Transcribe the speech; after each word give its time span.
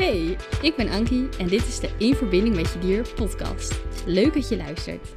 Hey, 0.00 0.36
ik 0.62 0.74
ben 0.76 0.88
Ankie 0.88 1.28
en 1.38 1.48
dit 1.48 1.66
is 1.66 1.80
de 1.80 1.94
In 1.98 2.14
Verbinding 2.14 2.54
met 2.56 2.72
Je 2.72 2.78
Dier 2.78 3.14
podcast. 3.14 3.80
Leuk 4.06 4.34
dat 4.34 4.48
je 4.48 4.56
luistert. 4.56 5.14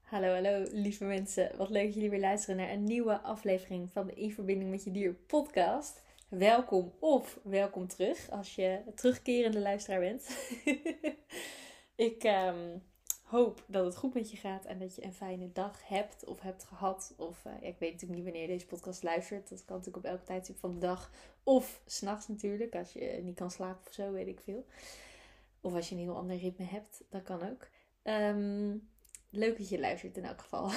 Hallo, 0.00 0.32
hallo 0.32 0.64
lieve 0.72 1.04
mensen. 1.04 1.56
Wat 1.56 1.70
leuk 1.70 1.84
dat 1.84 1.94
jullie 1.94 2.10
weer 2.10 2.20
luisteren 2.20 2.56
naar 2.56 2.70
een 2.70 2.84
nieuwe 2.84 3.20
aflevering 3.20 3.90
van 3.92 4.06
de 4.06 4.14
In 4.14 4.32
Verbinding 4.32 4.70
met 4.70 4.84
Je 4.84 4.90
Dier 4.90 5.14
podcast. 5.14 6.02
Welkom 6.28 6.92
of 6.98 7.38
welkom 7.42 7.88
terug 7.88 8.30
als 8.30 8.54
je 8.54 8.80
terugkerende 8.94 9.60
luisteraar 9.60 10.00
bent. 10.00 10.50
ik 12.08 12.24
um, 12.24 12.82
hoop 13.28 13.64
dat 13.66 13.84
het 13.84 13.96
goed 13.96 14.14
met 14.14 14.30
je 14.30 14.36
gaat 14.36 14.64
en 14.64 14.78
dat 14.78 14.94
je 14.94 15.04
een 15.04 15.12
fijne 15.12 15.52
dag 15.52 15.88
hebt 15.88 16.24
of 16.24 16.40
hebt 16.40 16.64
gehad. 16.64 17.14
Of 17.16 17.44
uh, 17.44 17.52
ik 17.52 17.78
weet 17.78 17.92
natuurlijk 17.92 18.20
niet 18.20 18.24
wanneer 18.24 18.42
je 18.42 18.48
deze 18.48 18.66
podcast 18.66 19.02
luistert. 19.02 19.48
Dat 19.48 19.64
kan 19.64 19.76
natuurlijk 19.76 20.04
op 20.04 20.12
elke 20.12 20.24
tijdstip 20.24 20.58
van 20.58 20.72
de 20.72 20.78
dag. 20.78 21.10
Of 21.42 21.82
s'nachts 21.86 22.28
natuurlijk, 22.28 22.74
als 22.74 22.92
je 22.92 23.20
niet 23.22 23.34
kan 23.34 23.50
slapen 23.50 23.86
of 23.86 23.92
zo, 23.92 24.12
weet 24.12 24.26
ik 24.26 24.40
veel. 24.40 24.66
Of 25.60 25.74
als 25.74 25.88
je 25.88 25.94
een 25.94 26.00
heel 26.00 26.16
ander 26.16 26.36
ritme 26.36 26.64
hebt, 26.64 27.04
dat 27.08 27.22
kan 27.22 27.50
ook. 27.50 27.68
Um, 28.02 28.88
leuk 29.30 29.58
dat 29.58 29.68
je 29.68 29.80
luistert 29.80 30.16
in 30.16 30.24
elk 30.24 30.40
geval. 30.40 30.70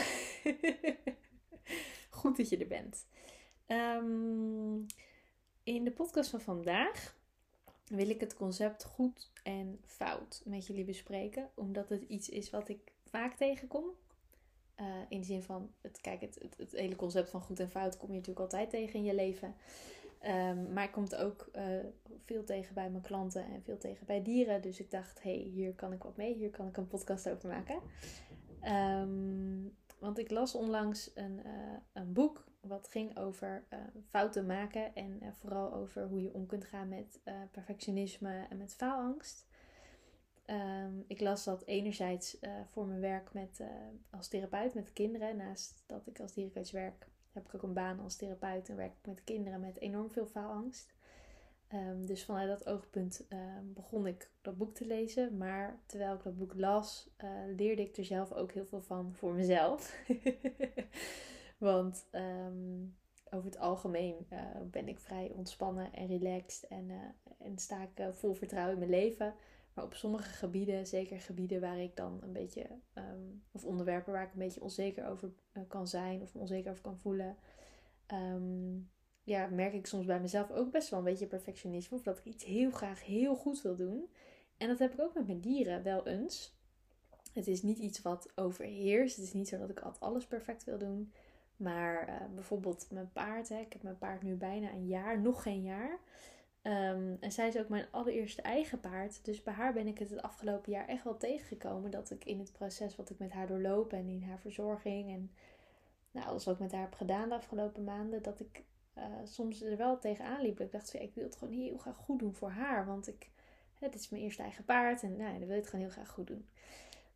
goed 2.09 2.37
dat 2.37 2.49
je 2.49 2.57
er 2.57 2.67
bent. 2.67 3.05
Um, 3.67 4.85
in 5.63 5.83
de 5.83 5.91
podcast 5.91 6.29
van 6.29 6.41
vandaag 6.41 7.15
wil 7.91 8.09
ik 8.09 8.19
het 8.19 8.35
concept 8.35 8.83
goed 8.83 9.31
en 9.43 9.79
fout 9.85 10.41
met 10.45 10.67
jullie 10.67 10.85
bespreken. 10.85 11.49
Omdat 11.53 11.89
het 11.89 12.03
iets 12.03 12.29
is 12.29 12.49
wat 12.49 12.69
ik 12.69 12.91
vaak 13.09 13.33
tegenkom. 13.33 13.85
Uh, 14.79 14.85
in 15.09 15.19
de 15.19 15.25
zin 15.25 15.43
van, 15.43 15.71
het, 15.81 16.01
kijk, 16.01 16.21
het, 16.21 16.39
het, 16.57 16.71
hele 16.71 16.95
concept 16.95 17.29
van 17.29 17.41
goed 17.41 17.59
en 17.59 17.69
fout 17.69 17.97
kom 17.97 18.07
je 18.09 18.13
natuurlijk 18.15 18.39
altijd 18.39 18.69
tegen 18.69 18.93
in 18.93 19.03
je 19.03 19.15
leven. 19.15 19.55
Um, 20.25 20.73
maar 20.73 20.83
ik 20.83 20.91
kom 20.91 21.03
het 21.03 21.15
ook 21.15 21.49
uh, 21.55 21.63
veel 22.25 22.43
tegen 22.43 22.73
bij 22.73 22.89
mijn 22.89 23.03
klanten 23.03 23.45
en 23.45 23.63
veel 23.63 23.77
tegen 23.77 24.05
bij 24.05 24.21
dieren. 24.21 24.61
Dus 24.61 24.79
ik 24.79 24.91
dacht, 24.91 25.23
hé, 25.23 25.35
hey, 25.35 25.49
hier 25.49 25.73
kan 25.73 25.93
ik 25.93 26.03
wat 26.03 26.17
mee. 26.17 26.35
Hier 26.35 26.49
kan 26.49 26.67
ik 26.67 26.77
een 26.77 26.87
podcast 26.87 27.29
over 27.29 27.49
maken. 27.49 27.79
Um, 29.01 29.75
want 29.99 30.17
ik 30.17 30.31
las 30.31 30.55
onlangs 30.55 31.11
een, 31.13 31.39
uh, 31.45 31.77
een 31.93 32.13
boek 32.13 32.45
wat 32.61 32.87
ging 32.87 33.17
over 33.17 33.63
uh, 33.73 33.79
fouten 34.09 34.45
maken 34.45 34.95
en 34.95 35.19
uh, 35.23 35.29
vooral 35.31 35.73
over 35.73 36.07
hoe 36.07 36.21
je 36.21 36.33
om 36.33 36.45
kunt 36.45 36.65
gaan 36.65 36.87
met 36.87 37.19
uh, 37.25 37.33
perfectionisme 37.51 38.45
en 38.49 38.57
met 38.57 38.73
faalangst. 38.73 39.49
Um, 40.45 41.03
ik 41.07 41.19
las 41.19 41.43
dat 41.43 41.65
enerzijds 41.65 42.37
voor 42.71 42.87
mijn 42.87 42.99
werk 42.99 43.33
met, 43.33 43.61
als 44.09 44.27
therapeut 44.27 44.73
met 44.73 44.93
kinderen. 44.93 45.35
Naast 45.35 45.83
dat 45.85 46.07
ik 46.07 46.19
als 46.19 46.33
dierencoach 46.33 46.71
werk, 46.71 47.07
heb 47.31 47.45
ik 47.45 47.55
ook 47.55 47.63
een 47.63 47.73
baan 47.73 47.99
als 47.99 48.15
therapeut 48.15 48.69
en 48.69 48.75
werk 48.75 48.91
ik 48.91 49.05
met 49.05 49.23
kinderen 49.23 49.59
met 49.59 49.79
enorm 49.79 50.11
veel 50.11 50.25
faalangst. 50.25 50.93
Um, 51.73 52.05
dus 52.05 52.25
vanuit 52.25 52.47
dat 52.47 52.65
oogpunt 52.65 53.27
begon 53.63 54.07
ik 54.07 54.31
dat 54.41 54.57
boek 54.57 54.73
te 54.75 54.85
lezen. 54.85 55.37
Maar 55.37 55.79
terwijl 55.85 56.13
ik 56.13 56.23
dat 56.23 56.37
boek 56.37 56.53
las, 56.55 57.09
leerde 57.55 57.81
ik 57.81 57.97
er 57.97 58.05
zelf 58.05 58.31
ook 58.31 58.51
heel 58.51 58.65
veel 58.65 58.81
van 58.81 59.13
voor 59.13 59.33
mezelf. 59.33 59.95
Want 61.61 62.05
um, 62.11 62.95
over 63.29 63.45
het 63.45 63.59
algemeen 63.59 64.15
uh, 64.29 64.39
ben 64.71 64.87
ik 64.87 64.99
vrij 64.99 65.31
ontspannen 65.35 65.93
en 65.93 66.07
relaxed 66.07 66.67
en, 66.67 66.89
uh, 66.89 66.97
en 67.37 67.57
sta 67.57 67.81
ik 67.81 67.99
uh, 67.99 68.07
vol 68.11 68.33
vertrouwen 68.33 68.73
in 68.73 68.79
mijn 68.79 69.01
leven. 69.01 69.33
Maar 69.73 69.83
op 69.83 69.93
sommige 69.93 70.29
gebieden, 70.29 70.87
zeker 70.87 71.19
gebieden 71.19 71.61
waar 71.61 71.79
ik 71.79 71.95
dan 71.95 72.19
een 72.21 72.31
beetje, 72.31 72.67
um, 72.95 73.43
of 73.51 73.65
onderwerpen 73.65 74.13
waar 74.13 74.23
ik 74.23 74.33
een 74.33 74.39
beetje 74.39 74.61
onzeker 74.61 75.07
over 75.07 75.31
kan 75.67 75.87
zijn 75.87 76.21
of 76.21 76.35
onzeker 76.35 76.71
over 76.71 76.83
kan 76.83 76.97
voelen, 76.97 77.37
um, 78.13 78.89
ja, 79.23 79.47
merk 79.47 79.73
ik 79.73 79.85
soms 79.85 80.05
bij 80.05 80.19
mezelf 80.19 80.51
ook 80.51 80.71
best 80.71 80.89
wel 80.89 80.99
een 80.99 81.05
beetje 81.05 81.27
perfectionisme. 81.27 81.97
Of 81.97 82.03
dat 82.03 82.17
ik 82.17 82.25
iets 82.25 82.43
heel 82.43 82.71
graag 82.71 83.05
heel 83.05 83.35
goed 83.35 83.61
wil 83.61 83.75
doen. 83.75 84.09
En 84.57 84.67
dat 84.67 84.79
heb 84.79 84.93
ik 84.93 85.01
ook 85.01 85.13
met 85.13 85.27
mijn 85.27 85.39
dieren 85.39 85.83
wel 85.83 86.07
eens. 86.07 86.55
Het 87.33 87.47
is 87.47 87.61
niet 87.61 87.77
iets 87.77 88.01
wat 88.01 88.31
overheerst. 88.35 89.15
Het 89.15 89.25
is 89.25 89.33
niet 89.33 89.47
zo 89.47 89.57
dat 89.57 89.69
ik 89.69 89.79
altijd 89.79 90.03
alles 90.03 90.27
perfect 90.27 90.63
wil 90.63 90.77
doen. 90.77 91.11
Maar 91.61 92.09
uh, 92.09 92.15
bijvoorbeeld 92.35 92.87
mijn 92.91 93.11
paard, 93.11 93.49
hè, 93.49 93.59
ik 93.59 93.73
heb 93.73 93.83
mijn 93.83 93.97
paard 93.97 94.21
nu 94.21 94.35
bijna 94.35 94.71
een 94.71 94.87
jaar, 94.87 95.19
nog 95.19 95.43
geen 95.43 95.61
jaar. 95.61 95.99
Um, 96.63 97.17
en 97.19 97.31
zij 97.31 97.47
is 97.47 97.57
ook 97.57 97.69
mijn 97.69 97.85
allereerste 97.91 98.41
eigen 98.41 98.79
paard. 98.79 99.25
Dus 99.25 99.43
bij 99.43 99.53
haar 99.53 99.73
ben 99.73 99.87
ik 99.87 99.97
het 99.97 100.09
het 100.09 100.21
afgelopen 100.21 100.71
jaar 100.71 100.87
echt 100.87 101.03
wel 101.03 101.17
tegengekomen. 101.17 101.91
Dat 101.91 102.11
ik 102.11 102.25
in 102.25 102.39
het 102.39 102.51
proces 102.51 102.95
wat 102.95 103.09
ik 103.09 103.19
met 103.19 103.31
haar 103.31 103.47
doorloop 103.47 103.93
en 103.93 104.07
in 104.07 104.23
haar 104.23 104.39
verzorging 104.39 105.09
en 105.09 105.31
nou, 106.11 106.27
alles 106.27 106.45
wat 106.45 106.53
ik 106.53 106.59
met 106.59 106.71
haar 106.71 106.81
heb 106.81 106.93
gedaan 106.93 107.29
de 107.29 107.35
afgelopen 107.35 107.83
maanden, 107.83 108.21
dat 108.21 108.39
ik 108.39 108.63
uh, 108.97 109.03
soms 109.23 109.61
er 109.61 109.77
wel 109.77 109.99
tegenaan 109.99 110.41
liep. 110.41 110.59
Ik 110.59 110.71
dacht, 110.71 110.93
ik 110.93 111.13
wil 111.13 111.23
het 111.23 111.35
gewoon 111.35 111.53
heel 111.53 111.77
graag 111.77 111.95
goed 111.95 112.19
doen 112.19 112.33
voor 112.33 112.51
haar. 112.51 112.85
Want 112.85 113.07
ik, 113.07 113.29
dit 113.79 113.95
is 113.95 114.09
mijn 114.09 114.23
eerste 114.23 114.41
eigen 114.41 114.65
paard 114.65 115.03
en 115.03 115.17
nou, 115.17 115.39
dan 115.39 115.47
wil 115.47 115.57
ik 115.57 115.61
het 115.61 115.67
gewoon 115.69 115.85
heel 115.85 115.93
graag 115.93 116.09
goed 116.09 116.27
doen. 116.27 116.45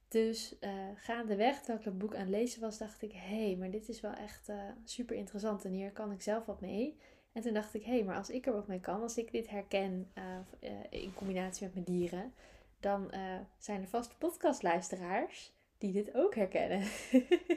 Dus 0.07 0.55
uh, 0.61 0.71
gaandeweg, 0.95 1.57
terwijl 1.57 1.77
ik 1.77 1.83
dat 1.83 1.97
boek 1.97 2.13
aan 2.13 2.19
het 2.19 2.29
lezen 2.29 2.61
was, 2.61 2.77
dacht 2.77 3.01
ik: 3.01 3.11
hé, 3.11 3.45
hey, 3.45 3.55
maar 3.55 3.71
dit 3.71 3.89
is 3.89 4.01
wel 4.01 4.13
echt 4.13 4.49
uh, 4.49 4.61
super 4.83 5.15
interessant 5.15 5.65
en 5.65 5.71
hier 5.71 5.91
kan 5.91 6.11
ik 6.11 6.21
zelf 6.21 6.45
wat 6.45 6.61
mee. 6.61 6.97
En 7.31 7.41
toen 7.41 7.53
dacht 7.53 7.73
ik: 7.73 7.83
hé, 7.83 7.91
hey, 7.91 8.03
maar 8.03 8.17
als 8.17 8.29
ik 8.29 8.45
er 8.45 8.53
wat 8.53 8.67
mee 8.67 8.79
kan, 8.79 9.01
als 9.01 9.17
ik 9.17 9.31
dit 9.31 9.49
herken 9.49 10.11
uh, 10.17 10.69
in 10.89 11.13
combinatie 11.13 11.65
met 11.65 11.73
mijn 11.73 11.85
dieren, 11.85 12.33
dan 12.79 13.11
zijn 13.57 13.81
er 13.81 13.87
vast 13.87 14.17
podcastluisteraars 14.17 15.53
die 15.77 15.91
dit 15.91 16.15
ook 16.15 16.35
herkennen. 16.35 16.87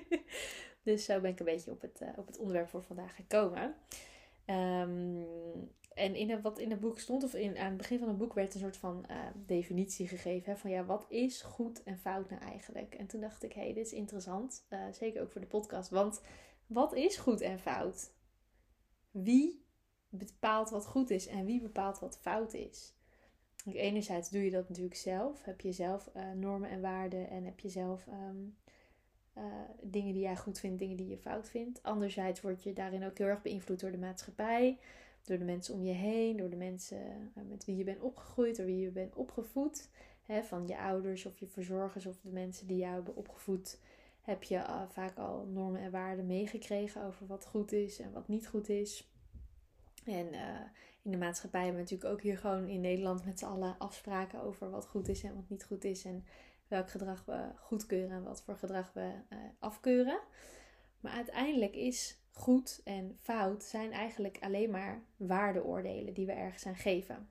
dus 0.83 1.05
zo 1.05 1.21
ben 1.21 1.31
ik 1.31 1.39
een 1.39 1.45
beetje 1.45 1.71
op 1.71 1.81
het, 1.81 2.03
op 2.17 2.27
het 2.27 2.39
onderwerp 2.39 2.69
voor 2.69 2.83
vandaag 2.83 3.15
gekomen. 3.15 3.75
Um, 4.47 5.27
en 5.99 6.15
in 6.15 6.41
wat 6.41 6.59
in 6.59 6.71
het 6.71 6.81
boek 6.81 6.99
stond, 6.99 7.25
of 7.25 7.35
in, 7.35 7.59
aan 7.59 7.69
het 7.69 7.77
begin 7.77 7.99
van 7.99 8.09
het 8.09 8.19
boek, 8.19 8.35
werd 8.35 8.55
een 8.55 8.61
soort 8.61 8.77
van 8.77 9.05
uh, 9.11 9.17
definitie 9.47 10.09
gegeven. 10.09 10.53
Hè, 10.53 10.59
van 10.59 10.71
ja, 10.71 10.85
wat 10.85 11.07
is 11.09 11.43
goed 11.43 11.83
en 11.83 11.99
fout 11.99 12.31
nou 12.31 12.43
eigenlijk? 12.43 12.95
En 12.95 13.07
toen 13.07 13.21
dacht 13.21 13.43
ik, 13.43 13.53
hé, 13.53 13.61
hey, 13.61 13.73
dit 13.73 13.87
is 13.87 13.93
interessant. 13.93 14.67
Uh, 14.71 14.85
zeker 14.93 15.23
ook 15.23 15.33
voor 15.33 15.41
de 15.41 15.47
podcast. 15.47 15.91
Want 15.91 16.21
wat 16.67 16.95
is 16.95 17.17
goed 17.17 17.41
en 17.41 17.59
fout? 17.59 18.13
Wie 19.11 19.65
bepaalt 20.09 20.71
wat 20.71 20.87
goed 20.87 21.11
is 21.11 21.27
en 21.27 21.45
wie 21.45 21.61
bepaalt 21.61 21.99
wat 21.99 22.19
fout 22.19 22.55
is? 22.55 22.97
Enerzijds 23.65 24.31
doe 24.31 24.45
je 24.45 24.51
dat 24.51 24.69
natuurlijk 24.69 24.97
zelf. 24.97 25.45
Heb 25.45 25.61
je 25.61 25.73
zelf 25.73 26.11
uh, 26.17 26.33
normen 26.33 26.71
en 26.71 26.81
waarden 26.81 27.31
en 27.31 27.45
heb 27.45 27.61
je 27.61 27.69
zelf 27.69 28.07
um, 28.07 28.57
dingen 29.83 30.13
die 30.13 30.23
jij 30.23 30.37
goed 30.37 30.59
vindt, 30.59 30.79
dingen 30.79 30.97
die 30.97 31.09
je 31.09 31.19
fout 31.19 31.49
vindt. 31.49 31.83
Anderzijds 31.83 32.41
word 32.41 32.63
je 32.63 32.73
daarin 32.73 33.05
ook 33.05 33.19
heel 33.19 33.27
erg 33.27 33.43
beïnvloed 33.43 33.81
door 33.81 33.91
de 33.91 33.99
maatschappij. 33.99 34.79
Door 35.29 35.39
de 35.39 35.45
mensen 35.45 35.75
om 35.75 35.83
je 35.83 35.93
heen, 35.93 36.37
door 36.37 36.51
de 36.51 36.57
mensen 36.57 37.31
eh, 37.35 37.43
met 37.49 37.65
wie 37.65 37.77
je 37.77 37.85
bent 37.85 38.01
opgegroeid, 38.01 38.57
door 38.57 38.67
wie 38.67 38.79
je 38.79 38.91
bent 38.91 39.15
opgevoed. 39.15 39.89
Hè, 40.23 40.43
van 40.43 40.67
je 40.67 40.79
ouders 40.79 41.27
of 41.27 41.39
je 41.39 41.47
verzorgers 41.47 42.07
of 42.07 42.21
de 42.21 42.31
mensen 42.31 42.67
die 42.67 42.77
jou 42.77 42.95
hebben 42.95 43.17
opgevoed. 43.17 43.81
Heb 44.21 44.43
je 44.43 44.55
uh, 44.55 44.83
vaak 44.89 45.19
al 45.19 45.47
normen 45.47 45.81
en 45.81 45.91
waarden 45.91 46.27
meegekregen 46.27 47.03
over 47.05 47.27
wat 47.27 47.47
goed 47.47 47.73
is 47.73 47.99
en 47.99 48.13
wat 48.13 48.29
niet 48.29 48.49
goed 48.49 48.69
is. 48.69 49.13
En 50.05 50.35
uh, 50.35 50.61
in 51.03 51.11
de 51.11 51.17
maatschappij 51.17 51.61
hebben 51.61 51.85
we 51.85 51.91
natuurlijk 51.91 52.13
ook 52.13 52.23
hier 52.23 52.39
gewoon 52.39 52.69
in 52.69 52.81
Nederland 52.81 53.25
met 53.25 53.39
z'n 53.39 53.45
allen 53.45 53.79
afspraken 53.79 54.43
over 54.43 54.71
wat 54.71 54.87
goed 54.87 55.09
is 55.09 55.23
en 55.25 55.35
wat 55.35 55.49
niet 55.49 55.65
goed 55.65 55.85
is. 55.85 56.05
En 56.05 56.25
welk 56.69 56.91
gedrag 56.91 57.25
we 57.25 57.51
goedkeuren 57.57 58.17
en 58.17 58.23
wat 58.23 58.43
voor 58.43 58.57
gedrag 58.57 58.93
we 58.93 59.13
afkeuren. 59.59 60.21
Maar 61.01 61.13
uiteindelijk 61.13 61.75
is 61.75 62.19
goed 62.39 62.81
en 62.85 63.17
fout 63.21 63.65
zijn 63.65 63.93
eigenlijk 63.93 64.39
alleen 64.41 64.71
maar 64.71 65.03
waardeoordelen 65.17 66.15
die 66.15 66.27
we 66.27 66.33
ergens 66.33 66.67
aan 66.67 66.77
geven. 66.77 67.29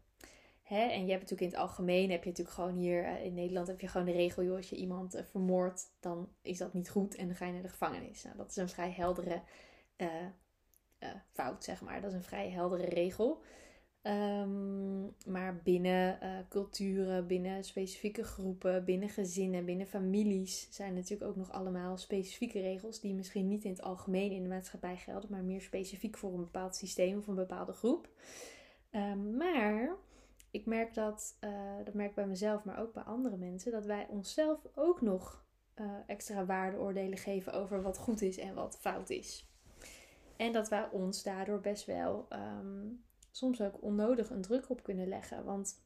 Hè? 0.62 0.81
En 0.81 1.06
je 1.06 1.12
hebt 1.12 1.22
natuurlijk 1.22 1.41
in 1.41 1.59
het 1.59 1.69
algemeen, 1.69 2.12
heb 2.12 2.23
je 2.23 2.29
natuurlijk 2.29 2.56
gewoon 2.56 2.75
hier 2.75 3.03
uh, 3.03 3.25
in 3.25 3.34
Nederland, 3.34 3.68
heb 3.68 3.79
je 3.79 3.88
gewoon 3.88 4.06
de 4.06 4.12
regel, 4.12 4.44
joh, 4.44 4.56
als 4.56 4.69
je 4.69 4.75
iemand 4.75 5.16
uh, 5.16 5.22
vermoordt, 5.23 5.95
dan 6.00 6.29
is 6.41 6.57
dat 6.57 6.73
niet 6.73 6.90
goed 6.90 7.16
en 7.16 7.28
dan 7.28 7.35
ga 7.35 7.45
je 7.45 7.53
naar 7.53 7.62
de 7.62 7.69
gevangenis. 7.69 8.23
Nou, 8.23 8.38
dat 8.38 8.50
is 8.50 8.56
een 8.56 8.69
vrij 8.69 8.91
heldere 8.91 9.41
uh, 9.97 10.07
fout, 11.31 11.63
zeg 11.63 11.81
maar. 11.81 12.01
Dat 12.01 12.12
is 12.12 12.18
een 12.18 12.24
vrij 12.24 12.50
heldere 12.50 12.86
regel. 12.86 13.42
Um, 14.07 15.15
maar 15.25 15.62
binnen 15.63 16.19
uh, 16.24 16.30
culturen, 16.50 17.27
binnen 17.27 17.63
specifieke 17.63 18.24
groepen, 18.24 18.86
binnen 18.86 19.09
gezinnen, 19.09 19.65
binnen 19.65 19.88
families 19.88 20.68
zijn 20.69 20.94
natuurlijk 20.94 21.30
ook 21.30 21.36
nog 21.36 21.51
allemaal 21.51 21.98
specifieke 21.98 22.59
regels 22.59 23.00
die 23.00 23.13
misschien 23.13 23.48
niet 23.48 23.63
in 23.63 23.71
het 23.71 23.81
algemeen 23.81 24.31
in 24.31 24.44
de 24.44 24.50
maatschappij 24.50 24.98
gelden, 24.98 25.31
maar 25.31 25.44
meer 25.44 25.62
specifiek 25.62 26.18
voor 26.18 26.33
een 26.33 26.39
bepaald 26.39 26.75
systeem 26.75 27.18
of 27.18 27.27
een 27.27 27.36
bepaalde 27.36 27.71
groep. 27.71 28.09
Um, 28.92 29.38
maar 29.38 29.95
ik 30.51 30.65
merk 30.65 30.94
dat, 30.94 31.38
uh, 31.42 31.51
dat 31.86 31.94
merk 31.94 32.15
bij 32.15 32.27
mezelf, 32.27 32.63
maar 32.63 32.80
ook 32.80 32.94
bij 32.94 33.03
andere 33.03 33.38
mensen, 33.38 33.71
dat 33.71 33.86
wij 33.86 34.07
onszelf 34.10 34.60
ook 34.75 35.01
nog 35.01 35.45
uh, 35.75 35.86
extra 36.06 36.45
waardeoordelen 36.45 37.18
geven 37.18 37.53
over 37.53 37.81
wat 37.81 37.98
goed 37.98 38.21
is 38.21 38.38
en 38.38 38.53
wat 38.53 38.77
fout 38.80 39.10
is. 39.10 39.51
En 40.38 40.51
dat 40.51 40.69
wij 40.69 40.89
ons 40.92 41.24
daardoor 41.24 41.62
best 41.62 41.86
wel 41.86 42.27
um, 42.30 43.06
soms 43.38 43.62
ook 43.62 43.81
onnodig 43.81 44.30
een 44.30 44.42
druk 44.42 44.69
op 44.69 44.84
kunnen 44.84 45.07
leggen. 45.07 45.44
Want 45.44 45.81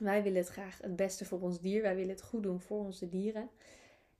wij 0.00 0.22
willen 0.22 0.38
het 0.38 0.48
graag 0.48 0.78
het 0.82 0.96
beste 0.96 1.24
voor 1.24 1.40
ons 1.40 1.60
dier. 1.60 1.82
Wij 1.82 1.94
willen 1.94 2.10
het 2.10 2.22
goed 2.22 2.42
doen 2.42 2.60
voor 2.60 2.78
onze 2.78 3.08
dieren. 3.08 3.50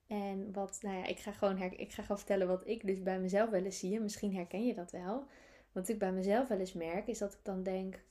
En 0.07 0.53
wat, 0.53 0.79
nou 0.83 0.97
ja, 0.97 1.07
ik 1.07 1.19
ga 1.19 1.33
gewoon, 1.33 1.57
her, 1.57 1.79
ik 1.79 1.93
ga 1.93 2.03
gewoon 2.03 2.19
vertellen 2.19 2.47
wat 2.47 2.67
ik 2.67 2.87
dus 2.87 3.03
bij 3.03 3.21
mezelf 3.21 3.51
wel 3.51 3.65
eens 3.65 3.79
zie. 3.79 3.97
En 3.97 4.03
misschien 4.03 4.35
herken 4.35 4.67
je 4.67 4.75
dat 4.75 4.91
wel. 4.91 5.27
Wat 5.73 5.89
ik 5.89 5.99
bij 5.99 6.13
mezelf 6.13 6.49
wel 6.49 6.59
eens 6.59 6.73
merk, 6.73 7.07
is 7.07 7.19
dat 7.19 7.33
ik 7.33 7.41
dan 7.43 7.63
denk: 7.63 8.03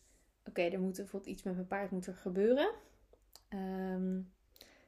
oké, 0.46 0.62
er 0.62 0.80
moet 0.80 0.96
bijvoorbeeld 0.96 1.32
iets 1.32 1.44
met 1.44 1.56
mijn 1.56 1.68
paard 1.68 1.92
moet 1.92 2.08
er 2.08 2.16
gebeuren. 2.16 2.70
Um, 3.50 4.32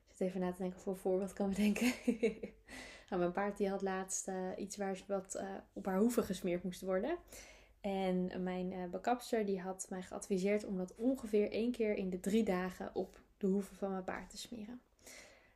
ik 0.10 0.16
zit 0.16 0.28
even 0.28 0.40
na 0.40 0.52
te 0.52 0.62
denken 0.62 0.80
voor 0.80 0.98
voorbeeld 0.98 1.34
kan 1.34 1.50
bedenken. 1.50 1.94
nou, 3.10 3.22
mijn 3.22 3.32
paard 3.32 3.58
die 3.58 3.70
had 3.70 3.82
laatst 3.82 4.28
uh, 4.28 4.50
iets 4.58 4.78
waar 4.78 5.04
wat 5.08 5.36
uh, 5.36 5.44
op 5.74 5.86
haar 5.86 6.00
hoeven 6.00 6.24
gesmeerd 6.24 6.64
moest 6.64 6.82
worden. 6.82 7.18
En 7.82 8.44
mijn 8.44 8.72
uh, 8.72 8.84
bekapster 8.86 9.46
die 9.46 9.60
had 9.60 9.86
mij 9.90 10.02
geadviseerd 10.02 10.66
om 10.66 10.78
dat 10.78 10.96
ongeveer 10.96 11.52
één 11.52 11.72
keer 11.72 11.96
in 11.96 12.10
de 12.10 12.20
drie 12.20 12.44
dagen 12.44 12.96
op 12.96 13.22
de 13.38 13.48
hoeven 13.48 13.76
van 13.76 13.92
mijn 13.92 14.04
paard 14.04 14.30
te 14.30 14.38
smeren. 14.38 14.82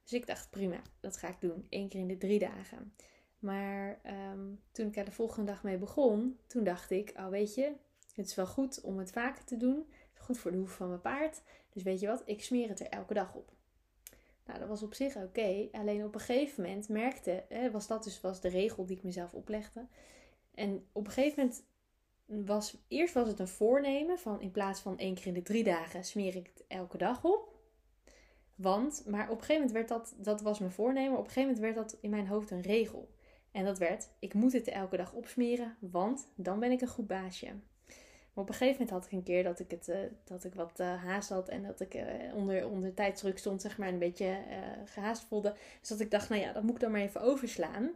Dus 0.04 0.14
ik 0.14 0.28
dacht, 0.28 0.50
prima, 0.50 0.82
dat 1.00 1.18
ga 1.18 1.28
ik 1.28 1.42
doen. 1.42 1.66
Eén 1.70 1.88
keer 1.88 2.00
in 2.00 2.08
de 2.08 2.18
drie 2.18 2.40
dagen. 2.40 2.94
Maar 3.40 4.00
um, 4.32 4.60
toen 4.72 4.88
ik 4.88 4.96
er 4.96 5.06
de 5.06 5.12
volgende 5.12 5.52
dag 5.52 5.64
mee 5.64 5.78
begon, 5.78 6.40
toen 6.48 6.64
dacht 6.64 6.92
ik, 6.92 7.14
oh 7.16 7.28
weet 7.28 7.56
je, 7.56 7.72
het 8.14 8.28
is 8.28 8.36
wel 8.36 8.48
goed 8.48 8.82
om 8.82 8.98
het 8.98 9.12
vaker 9.12 9.44
te 9.44 9.58
doen. 9.58 9.86
Goed 10.14 10.38
voor 10.38 10.52
de 10.52 10.58
hoeven 10.58 10.78
van 10.78 10.88
mijn 10.88 11.02
paard. 11.02 11.42
Dus 11.70 11.84
weet 11.84 12.00
je 12.00 12.08
wat, 12.08 12.22
ik 12.26 12.44
smeer 12.44 12.70
het 12.70 12.80
er 12.80 12.90
elke 12.90 13.14
dag 13.14 13.34
op. 13.34 13.52
Nou, 14.46 14.60
dat 14.60 14.68
was 14.68 14.84
op 14.84 14.94
zich 14.94 15.16
oké. 15.16 15.68
Alleen 15.72 16.04
op 16.04 16.14
een 16.14 16.20
gegeven 16.20 16.64
moment 16.64 16.90
merkte, 16.90 17.44
was 17.72 17.88
dat 17.88 18.04
dus 18.04 18.22
was 18.22 18.42
de 18.42 18.50
regel 18.50 18.86
die 18.86 18.98
ik 18.98 19.04
mezelf 19.04 19.34
oplegde. 19.34 19.88
En 20.54 20.86
op 20.92 21.06
een 21.06 21.12
gegeven 21.12 21.40
moment 21.40 21.64
was, 22.26 22.78
eerst 22.88 23.14
was 23.14 23.28
het 23.28 23.40
een 23.40 23.48
voornemen 23.48 24.20
van 24.20 24.42
in 24.42 24.52
plaats 24.52 24.80
van 24.80 24.98
één 24.98 25.16
keer 25.16 25.28
in 25.28 25.34
de 25.34 25.42
drie 25.42 25.64
dagen 25.64 26.04
smeer 26.04 26.36
ik 26.36 26.52
het 26.54 26.64
elke 26.68 26.98
dag 26.98 27.24
op. 27.24 27.52
Want, 28.56 29.04
maar 29.06 29.30
op 29.30 29.38
een 29.38 29.44
gegeven 29.44 29.56
moment 29.56 29.72
werd 29.72 29.88
dat, 29.88 30.16
dat 30.18 30.42
was 30.42 30.60
mijn 30.60 30.72
voornemen, 30.72 31.18
op 31.18 31.26
een 31.26 31.32
gegeven 31.32 31.54
moment 31.54 31.60
werd 31.60 31.76
dat 31.76 31.98
in 32.02 32.10
mijn 32.10 32.28
hoofd 32.28 32.52
een 32.52 32.62
regel. 32.62 33.10
En 33.52 33.66
dat 33.66 33.78
werd, 33.78 34.10
ik 34.20 34.34
moet 34.34 34.54
het 34.54 34.68
elke 34.68 34.98
dag 34.98 35.14
opsmeren, 35.14 35.78
want 35.80 36.28
dan 36.36 36.60
ben 36.60 36.72
ik 36.72 36.82
een 36.82 36.88
goed 36.88 37.08
baasje. 37.08 37.54
Maar 38.34 38.44
op 38.44 38.50
een 38.50 38.56
gegeven 38.56 38.82
moment 38.82 38.90
had 38.90 39.06
ik 39.06 39.12
een 39.12 39.24
keer 39.24 39.44
dat 39.44 39.60
ik, 39.60 39.72
het, 39.72 39.88
uh, 39.88 39.98
dat 40.24 40.44
ik 40.44 40.54
wat 40.54 40.80
uh, 40.80 41.04
haast 41.04 41.30
had 41.30 41.50
en 41.50 41.64
dat 41.64 41.80
ik 41.80 41.94
uh, 41.94 42.04
onder, 42.36 42.68
onder 42.68 42.94
tijdsdruk 42.94 43.38
stond, 43.38 43.62
zeg 43.62 43.78
maar, 43.78 43.88
een 43.88 44.00
beetje 44.00 44.38
gehaast 44.86 45.24
voelde. 45.24 45.56
Dus 45.80 45.90
dat 45.90 46.00
ik 46.00 46.12
dacht, 46.12 46.30
nou 46.30 46.42
ja, 46.42 46.54
dat 46.54 46.64
moet 46.64 46.74
ik 46.74 46.80
dan 46.80 46.92
maar 46.92 47.02
even 47.02 47.22
overslaan. 47.22 47.92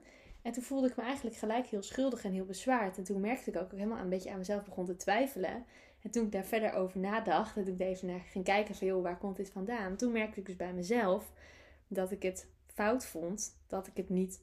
En 0.48 0.54
toen 0.54 0.64
voelde 0.64 0.88
ik 0.88 0.96
me 0.96 1.04
eigenlijk 1.04 1.36
gelijk 1.36 1.68
heel 1.68 1.84
schuldig 1.84 2.24
en 2.24 2.32
heel 2.32 2.46
bezwaard. 2.46 2.98
En 2.98 3.04
toen 3.04 3.22
merkte 3.22 3.50
ik 3.50 3.58
ook 3.58 3.72
helemaal 3.72 4.00
een 4.00 4.10
beetje 4.10 4.32
aan 4.32 4.38
mezelf 4.38 4.64
begon 4.64 4.86
te 4.86 4.96
twijfelen. 4.96 5.66
En 6.02 6.12
toen 6.12 6.26
ik 6.26 6.32
daar 6.32 6.46
verder 6.46 6.74
over 6.74 7.00
nadacht, 7.00 7.54
toen 7.54 7.68
ik 7.68 7.80
even 7.80 8.08
naar 8.08 8.20
ging 8.20 8.44
kijken 8.44 8.76
van, 8.76 8.88
joh, 8.88 9.04
waar 9.04 9.18
komt 9.18 9.36
dit 9.36 9.50
vandaan? 9.50 9.96
Toen 9.96 10.12
merkte 10.12 10.40
ik 10.40 10.46
dus 10.46 10.56
bij 10.56 10.74
mezelf 10.74 11.32
dat 11.88 12.12
ik 12.12 12.24
het 12.24 12.48
fout 12.66 13.06
vond 13.06 13.58
dat 13.68 13.88
ik 13.88 13.98
het 13.98 14.10
niet, 14.10 14.42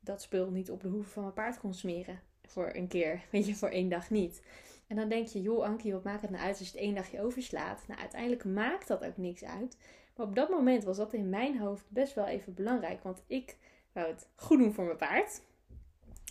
dat 0.00 0.22
spul 0.22 0.50
niet 0.50 0.70
op 0.70 0.80
de 0.82 0.88
hoeven 0.88 1.12
van 1.12 1.22
mijn 1.22 1.34
paard 1.34 1.58
kon 1.58 1.74
smeren. 1.74 2.20
Voor 2.46 2.70
een 2.72 2.88
keer, 2.88 3.22
weet 3.32 3.46
je, 3.46 3.54
voor 3.54 3.68
één 3.68 3.88
dag 3.88 4.10
niet. 4.10 4.42
En 4.86 4.96
dan 4.96 5.08
denk 5.08 5.26
je, 5.26 5.40
joh 5.40 5.64
Ankie, 5.64 5.92
wat 5.92 6.04
maakt 6.04 6.22
het 6.22 6.30
nou 6.30 6.42
uit 6.42 6.58
als 6.58 6.68
je 6.70 6.76
het 6.76 6.84
één 6.84 6.94
dagje 6.94 7.22
overslaat? 7.22 7.84
Nou, 7.86 8.00
uiteindelijk 8.00 8.44
maakt 8.44 8.88
dat 8.88 9.04
ook 9.04 9.16
niks 9.16 9.44
uit. 9.44 9.76
Maar 10.16 10.26
op 10.26 10.34
dat 10.34 10.50
moment 10.50 10.84
was 10.84 10.96
dat 10.96 11.12
in 11.12 11.28
mijn 11.28 11.58
hoofd 11.58 11.84
best 11.88 12.14
wel 12.14 12.26
even 12.26 12.54
belangrijk. 12.54 13.02
Want 13.02 13.22
ik 13.26 13.56
wou 13.92 14.08
het 14.08 14.28
goed 14.34 14.58
doen 14.58 14.72
voor 14.72 14.84
mijn 14.84 14.96
paard. 14.96 15.40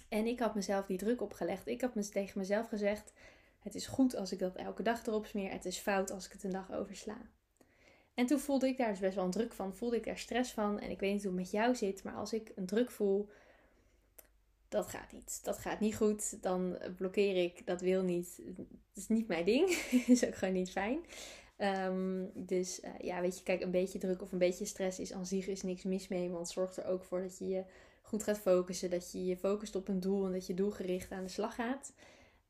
En 0.10 0.26
ik 0.26 0.40
had 0.40 0.56
mezelf 0.56 0.86
die 0.86 0.98
druk 0.98 1.22
opgelegd. 1.22 1.68
Ik 1.68 1.82
had 1.82 2.12
tegen 2.12 2.40
mezelf 2.40 2.68
gezegd: 2.68 3.14
Het 3.60 3.76
is 3.76 3.88
goed 3.88 4.16
als 4.16 4.32
ik 4.32 4.40
dat 4.40 4.56
elke 4.56 4.84
dag 4.84 5.06
erop 5.06 5.26
smeer. 5.26 5.52
Het 5.52 5.66
is 5.66 5.78
fout 5.78 6.12
als 6.12 6.26
ik 6.26 6.32
het 6.32 6.44
een 6.44 6.52
dag 6.52 6.72
oversla. 6.72 7.18
En 8.14 8.26
toen 8.26 8.40
voelde 8.40 8.68
ik 8.68 8.78
daar 8.78 8.90
dus 8.90 9.00
best 9.00 9.16
wel 9.16 9.26
een 9.26 9.32
druk 9.32 9.54
van. 9.54 9.76
Voelde 9.76 9.96
ik 9.96 10.06
daar 10.06 10.18
stress 10.18 10.52
van. 10.52 10.80
En 10.80 10.90
ik 10.90 11.00
weet 11.00 11.14
niet 11.14 11.24
hoe 11.24 11.32
het 11.32 11.42
met 11.42 11.52
jou 11.52 11.76
zit. 11.76 12.04
Maar 12.04 12.14
als 12.14 12.34
ik 12.34 12.52
een 12.56 12.66
druk 12.66 12.92
voel, 12.92 13.30
dat 14.68 14.88
gaat 14.88 15.12
niet. 15.12 15.40
Dat 15.44 15.58
gaat 15.58 15.80
niet 15.80 15.96
goed. 15.96 16.42
Dan 16.42 16.78
blokkeer 16.98 17.44
ik. 17.44 17.66
Dat 17.66 17.82
wil 17.82 18.04
niet. 18.04 18.42
Het 18.46 18.68
is 18.96 19.08
niet 19.08 19.28
mijn 19.28 19.46
ding. 19.46 19.70
is 20.08 20.26
ook 20.26 20.36
gewoon 20.36 20.54
niet 20.54 20.72
fijn. 20.72 21.06
Ehm, 21.60 22.26
dus 22.34 22.80
uh, 22.84 22.90
ja, 23.00 23.22
weet 23.22 23.38
je, 23.38 23.44
kijk, 23.44 23.62
een 23.62 23.72
beetje 23.72 24.00
druk 24.00 24.22
of 24.22 24.32
een 24.32 24.38
beetje 24.38 24.66
stress 24.66 25.00
is 25.00 25.14
aan 25.14 25.26
zich 25.26 25.48
is 25.48 25.62
niks 25.62 25.84
mis 25.84 26.08
mee. 26.08 26.30
Want 26.30 26.40
het 26.40 26.50
zorgt 26.50 26.78
er 26.78 26.86
ook 26.86 27.04
voor 27.04 27.22
dat 27.22 27.38
je 27.38 27.48
je 27.48 27.64
goed 28.02 28.24
gaat 28.24 28.40
focussen. 28.40 28.90
Dat 28.90 29.12
je 29.12 29.26
je 29.26 29.38
focust 29.38 29.76
op 29.76 29.88
een 29.88 30.00
doel 30.00 30.26
en 30.26 30.32
dat 30.32 30.48
je 30.48 30.54
doelgericht 30.54 31.12
aan 31.12 31.24
de 31.24 31.30
slag 31.30 31.56
gaat. 31.56 31.94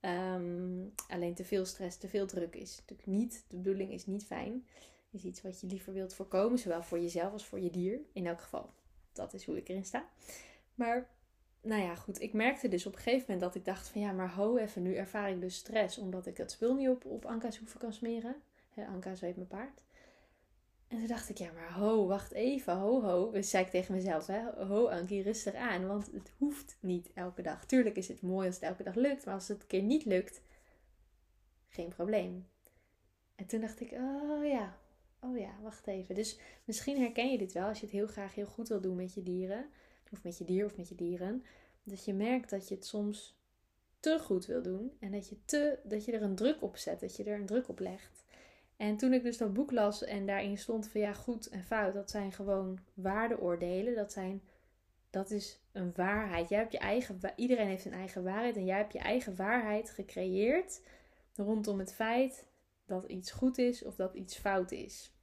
Um, 0.02 0.94
alleen 1.08 1.34
te 1.34 1.44
veel 1.44 1.66
stress, 1.66 1.98
te 1.98 2.08
veel 2.08 2.26
druk 2.26 2.56
is 2.56 2.78
natuurlijk 2.78 3.08
niet. 3.08 3.46
De 3.48 3.58
bedoeling 3.58 3.92
is 3.92 4.06
niet 4.06 4.26
fijn. 4.26 4.66
Is 5.12 5.24
iets 5.24 5.42
wat 5.42 5.62
je 5.62 5.68
liever 5.68 5.94
wilt 5.94 6.14
voorkomen, 6.14 6.60
zowel 6.60 6.84
voor 6.84 7.00
jezelf 7.00 7.32
als 7.32 7.46
voor 7.46 7.60
je 7.60 7.70
dier. 7.70 8.00
In 8.14 8.28
elk 8.28 8.42
geval, 8.42 8.70
dat 9.14 9.34
is 9.34 9.46
hoe 9.46 9.58
ik 9.58 9.70
erin 9.70 9.86
sta. 9.86 10.10
Maar 10.76 11.10
nou 11.62 11.82
ja, 11.82 11.96
goed. 11.96 12.22
Ik 12.22 12.34
merkte 12.34 12.68
dus 12.68 12.86
op 12.86 12.94
een 12.94 13.02
gegeven 13.02 13.26
moment 13.28 13.42
dat 13.42 13.56
ik 13.56 13.66
dacht 13.66 13.88
van 13.88 14.02
ja, 14.02 14.12
maar 14.12 14.34
ho 14.34 14.58
even, 14.58 14.82
nu 14.82 14.96
ervaar 14.96 15.30
ik 15.30 15.42
dus 15.42 15.56
stress 15.56 15.98
omdat 15.98 16.26
ik 16.26 16.38
het 16.38 16.52
spul 16.52 16.76
niet 16.76 16.90
op, 16.90 17.06
op 17.06 17.26
Anka's 17.26 17.58
hoeven 17.58 17.80
kan 17.80 17.94
smeren. 17.94 18.36
Anka 18.76 19.16
zweet 19.16 19.36
mijn 19.36 19.48
paard. 19.48 19.84
En 20.88 20.98
toen 20.98 21.08
dacht 21.08 21.30
ik, 21.30 21.38
ja, 21.38 21.52
maar 21.52 21.74
ho, 21.74 22.06
wacht 22.08 22.32
even, 22.32 22.74
ho, 22.74 23.02
ho. 23.02 23.32
Dus 23.32 23.50
zei 23.50 23.66
ik 23.66 23.70
tegen 23.70 23.96
mezelf, 23.96 24.28
hè, 24.28 24.66
ho 24.66 24.88
Ankie, 24.88 25.24
rustig 25.24 25.54
aan, 25.54 25.88
want 25.88 26.12
het 26.12 26.32
hoeft 26.38 26.78
niet 26.80 27.10
elke 27.14 27.42
dag. 27.42 27.66
Tuurlijk 27.66 27.96
is 27.96 28.08
het 28.08 28.22
mooi 28.22 28.48
als 28.48 28.56
het 28.56 28.64
elke 28.64 28.84
dag 28.84 28.96
lukt, 28.96 29.26
maar 29.26 29.34
als 29.34 29.48
het 29.48 29.62
een 29.62 29.68
keer 29.68 29.82
niet 29.82 30.06
lukt, 30.06 30.42
geen 31.68 31.90
probleem. 31.90 32.48
En 33.36 33.46
toen 33.46 33.62
dacht 33.62 33.80
ik, 33.80 33.92
oh 33.92 34.46
ja, 34.46 34.78
oh 35.20 35.38
ja, 35.38 35.60
wacht 35.62 35.88
even. 35.88 36.16
Dus 36.16 36.40
misschien 36.64 37.00
herken 37.00 37.32
je 37.32 37.38
dit 37.38 37.52
wel 37.52 37.68
als 37.68 37.80
je 37.80 37.86
het 37.86 37.96
heel 37.96 38.08
graag 38.08 38.36
heel 38.36 38.46
goed 38.46 38.68
wil 38.68 38.82
doen 38.82 38.96
met 38.96 39.14
je 39.14 39.24
dieren, 39.24 39.70
of 40.12 40.24
met 40.24 40.38
je 40.38 40.46
dier 40.46 40.66
of 40.66 40.78
met 40.78 40.90
je 40.90 40.96
dieren. 40.96 41.44
Dat 41.84 42.06
je 42.06 42.14
merkt 42.14 42.50
dat 42.50 42.68
je 42.68 42.76
het 42.76 42.86
soms 42.86 43.38
te 44.00 44.20
goed 44.20 44.46
wil 44.46 44.62
doen 44.62 44.92
en 45.00 45.12
dat 45.12 45.30
je, 45.30 45.46
te, 45.46 45.80
dat 45.84 46.06
je 46.06 46.12
er 46.12 46.22
een 46.22 46.36
druk 46.36 46.62
op 46.62 46.78
zet, 46.78 47.00
dat 47.00 47.16
je 47.16 47.24
er 47.24 47.40
een 47.40 47.46
druk 47.46 47.70
op 47.70 47.80
legt. 47.80 48.24
En 48.80 48.98
toen 48.98 49.14
ik 49.14 49.24
dus 49.24 49.38
dat 49.38 49.54
boek 49.54 49.72
las 49.72 50.04
en 50.04 50.26
daarin 50.26 50.58
stond 50.58 50.88
van 50.88 51.02
ja, 51.02 51.14
goed 51.14 51.50
en 51.50 51.64
fout, 51.64 51.94
dat 51.94 52.10
zijn 52.10 52.32
gewoon 52.32 52.80
waardeoordelen. 52.94 53.96
Dat, 53.96 54.12
zijn, 54.12 54.42
dat 55.10 55.32
is 55.32 55.60
een 55.72 55.92
waarheid. 55.96 56.50
Jij 56.50 56.60
hebt 56.60 56.72
je 56.72 56.78
eigen, 56.78 57.20
iedereen 57.36 57.68
heeft 57.68 57.86
een 57.86 57.94
eigen 57.94 58.24
waarheid 58.24 58.56
en 58.56 58.66
jij 58.66 58.78
hebt 58.78 58.94
je 58.94 59.00
eigen 59.00 59.36
waarheid 59.36 59.90
gecreëerd 59.90 60.82
rondom 61.36 61.80
het 61.80 61.94
feit 61.94 62.46
dat 62.86 63.04
iets 63.04 63.32
goed 63.32 63.58
is 63.58 63.84
of 63.84 63.96
dat 63.96 64.14
iets 64.14 64.38
fout 64.38 64.72
is. 64.72 65.14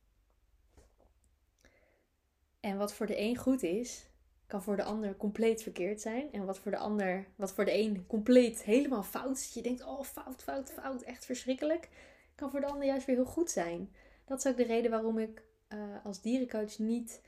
En 2.60 2.76
wat 2.76 2.94
voor 2.94 3.06
de 3.06 3.20
een 3.20 3.36
goed 3.36 3.62
is, 3.62 4.08
kan 4.46 4.62
voor 4.62 4.76
de 4.76 4.84
ander 4.84 5.16
compleet 5.16 5.62
verkeerd 5.62 6.00
zijn. 6.00 6.32
En 6.32 6.44
wat 6.44 6.58
voor 6.58 6.70
de 6.70 6.78
ander, 6.78 7.26
wat 7.36 7.52
voor 7.52 7.64
de 7.64 7.78
een 7.78 8.06
compleet 8.06 8.62
helemaal 8.62 9.02
fout 9.02 9.36
is. 9.36 9.54
Je 9.54 9.62
denkt, 9.62 9.84
oh 9.84 10.02
fout, 10.02 10.42
fout, 10.42 10.72
fout, 10.72 11.02
echt 11.02 11.24
verschrikkelijk 11.24 11.88
kan 12.36 12.50
voor 12.50 12.60
de 12.60 12.66
ander 12.66 12.86
juist 12.86 13.06
weer 13.06 13.16
heel 13.16 13.24
goed 13.24 13.50
zijn. 13.50 13.90
Dat 14.24 14.38
is 14.38 14.46
ook 14.46 14.56
de 14.56 14.64
reden 14.64 14.90
waarom 14.90 15.18
ik 15.18 15.42
uh, 15.68 15.78
als 16.04 16.20
dierencoach 16.20 16.78
niet 16.78 17.22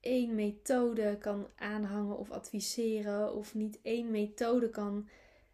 één 0.00 0.34
methode 0.34 1.18
kan 1.18 1.46
aanhangen 1.56 2.18
of 2.18 2.30
adviseren. 2.30 3.34
Of 3.34 3.54
niet 3.54 3.78
één 3.82 4.10
methode 4.10 4.70
kan, 4.70 5.08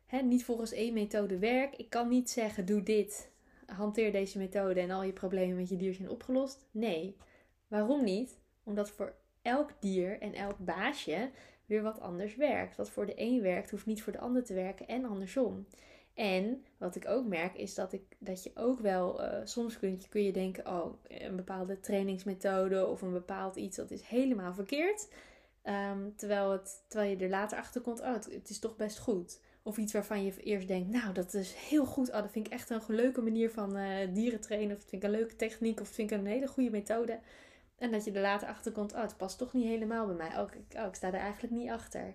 hè, 0.06 0.22
niet 0.22 0.44
volgens 0.44 0.72
één 0.72 0.92
methode 0.92 1.38
werk. 1.38 1.76
Ik 1.76 1.90
kan 1.90 2.08
niet 2.08 2.30
zeggen, 2.30 2.66
doe 2.66 2.82
dit, 2.82 3.30
hanteer 3.66 4.12
deze 4.12 4.38
methode 4.38 4.80
en 4.80 4.90
al 4.90 5.02
je 5.02 5.12
problemen 5.12 5.56
met 5.56 5.68
je 5.68 5.76
dier 5.76 5.94
zijn 5.94 6.10
opgelost. 6.10 6.66
Nee. 6.70 7.16
Waarom 7.68 8.04
niet? 8.04 8.38
Omdat 8.64 8.90
voor 8.90 9.14
elk 9.42 9.70
dier 9.80 10.20
en 10.20 10.34
elk 10.34 10.58
baasje 10.58 11.30
weer 11.66 11.82
wat 11.82 12.00
anders 12.00 12.36
werkt. 12.36 12.76
Wat 12.76 12.90
voor 12.90 13.06
de 13.06 13.12
een 13.16 13.42
werkt, 13.42 13.70
hoeft 13.70 13.86
niet 13.86 14.02
voor 14.02 14.12
de 14.12 14.18
ander 14.18 14.44
te 14.44 14.54
werken 14.54 14.86
en 14.86 15.04
andersom. 15.04 15.66
En 16.14 16.64
wat 16.78 16.96
ik 16.96 17.08
ook 17.08 17.26
merk 17.26 17.54
is 17.56 17.74
dat, 17.74 17.92
ik, 17.92 18.02
dat 18.18 18.42
je 18.42 18.50
ook 18.54 18.80
wel, 18.80 19.24
uh, 19.24 19.38
soms 19.44 19.78
kun 19.78 19.90
je, 19.90 20.08
kun 20.08 20.22
je 20.22 20.32
denken, 20.32 20.66
oh, 20.66 20.94
een 21.08 21.36
bepaalde 21.36 21.80
trainingsmethode 21.80 22.86
of 22.86 23.02
een 23.02 23.12
bepaald 23.12 23.56
iets, 23.56 23.76
dat 23.76 23.90
is 23.90 24.02
helemaal 24.02 24.54
verkeerd. 24.54 25.08
Um, 25.64 26.16
terwijl, 26.16 26.50
het, 26.50 26.84
terwijl 26.88 27.10
je 27.10 27.24
er 27.24 27.30
later 27.30 27.58
achter 27.58 27.80
komt, 27.80 28.00
oh, 28.00 28.12
het, 28.12 28.50
is 28.50 28.58
toch 28.58 28.76
best 28.76 28.98
goed. 28.98 29.40
Of 29.62 29.76
iets 29.76 29.92
waarvan 29.92 30.24
je 30.24 30.42
eerst 30.42 30.68
denkt, 30.68 30.90
nou, 30.90 31.12
dat 31.12 31.34
is 31.34 31.54
heel 31.54 31.86
goed. 31.86 32.08
Oh, 32.08 32.20
dat 32.20 32.30
vind 32.30 32.46
ik 32.46 32.52
echt 32.52 32.70
een 32.70 32.80
leuke 32.86 33.20
manier 33.20 33.50
van 33.50 33.76
uh, 33.76 33.96
dieren 34.12 34.40
trainen. 34.40 34.76
Of 34.76 34.80
dat 34.80 34.90
vind 34.90 35.02
ik 35.02 35.08
een 35.08 35.16
leuke 35.16 35.36
techniek. 35.36 35.80
Of 35.80 35.86
dat 35.86 35.94
vind 35.94 36.10
ik 36.10 36.18
een 36.18 36.26
hele 36.26 36.46
goede 36.46 36.70
methode. 36.70 37.20
En 37.76 37.90
dat 37.90 38.04
je 38.04 38.12
er 38.12 38.20
later 38.20 38.48
achter 38.48 38.72
komt, 38.72 38.92
oh, 38.92 39.00
het 39.00 39.16
past 39.16 39.38
toch 39.38 39.52
niet 39.52 39.66
helemaal 39.66 40.06
bij 40.06 40.14
mij. 40.14 40.40
Oh, 40.40 40.48
ik, 40.52 40.78
oh, 40.78 40.86
ik 40.86 40.94
sta 40.94 41.06
er 41.06 41.14
eigenlijk 41.14 41.54
niet 41.54 41.70
achter. 41.70 42.14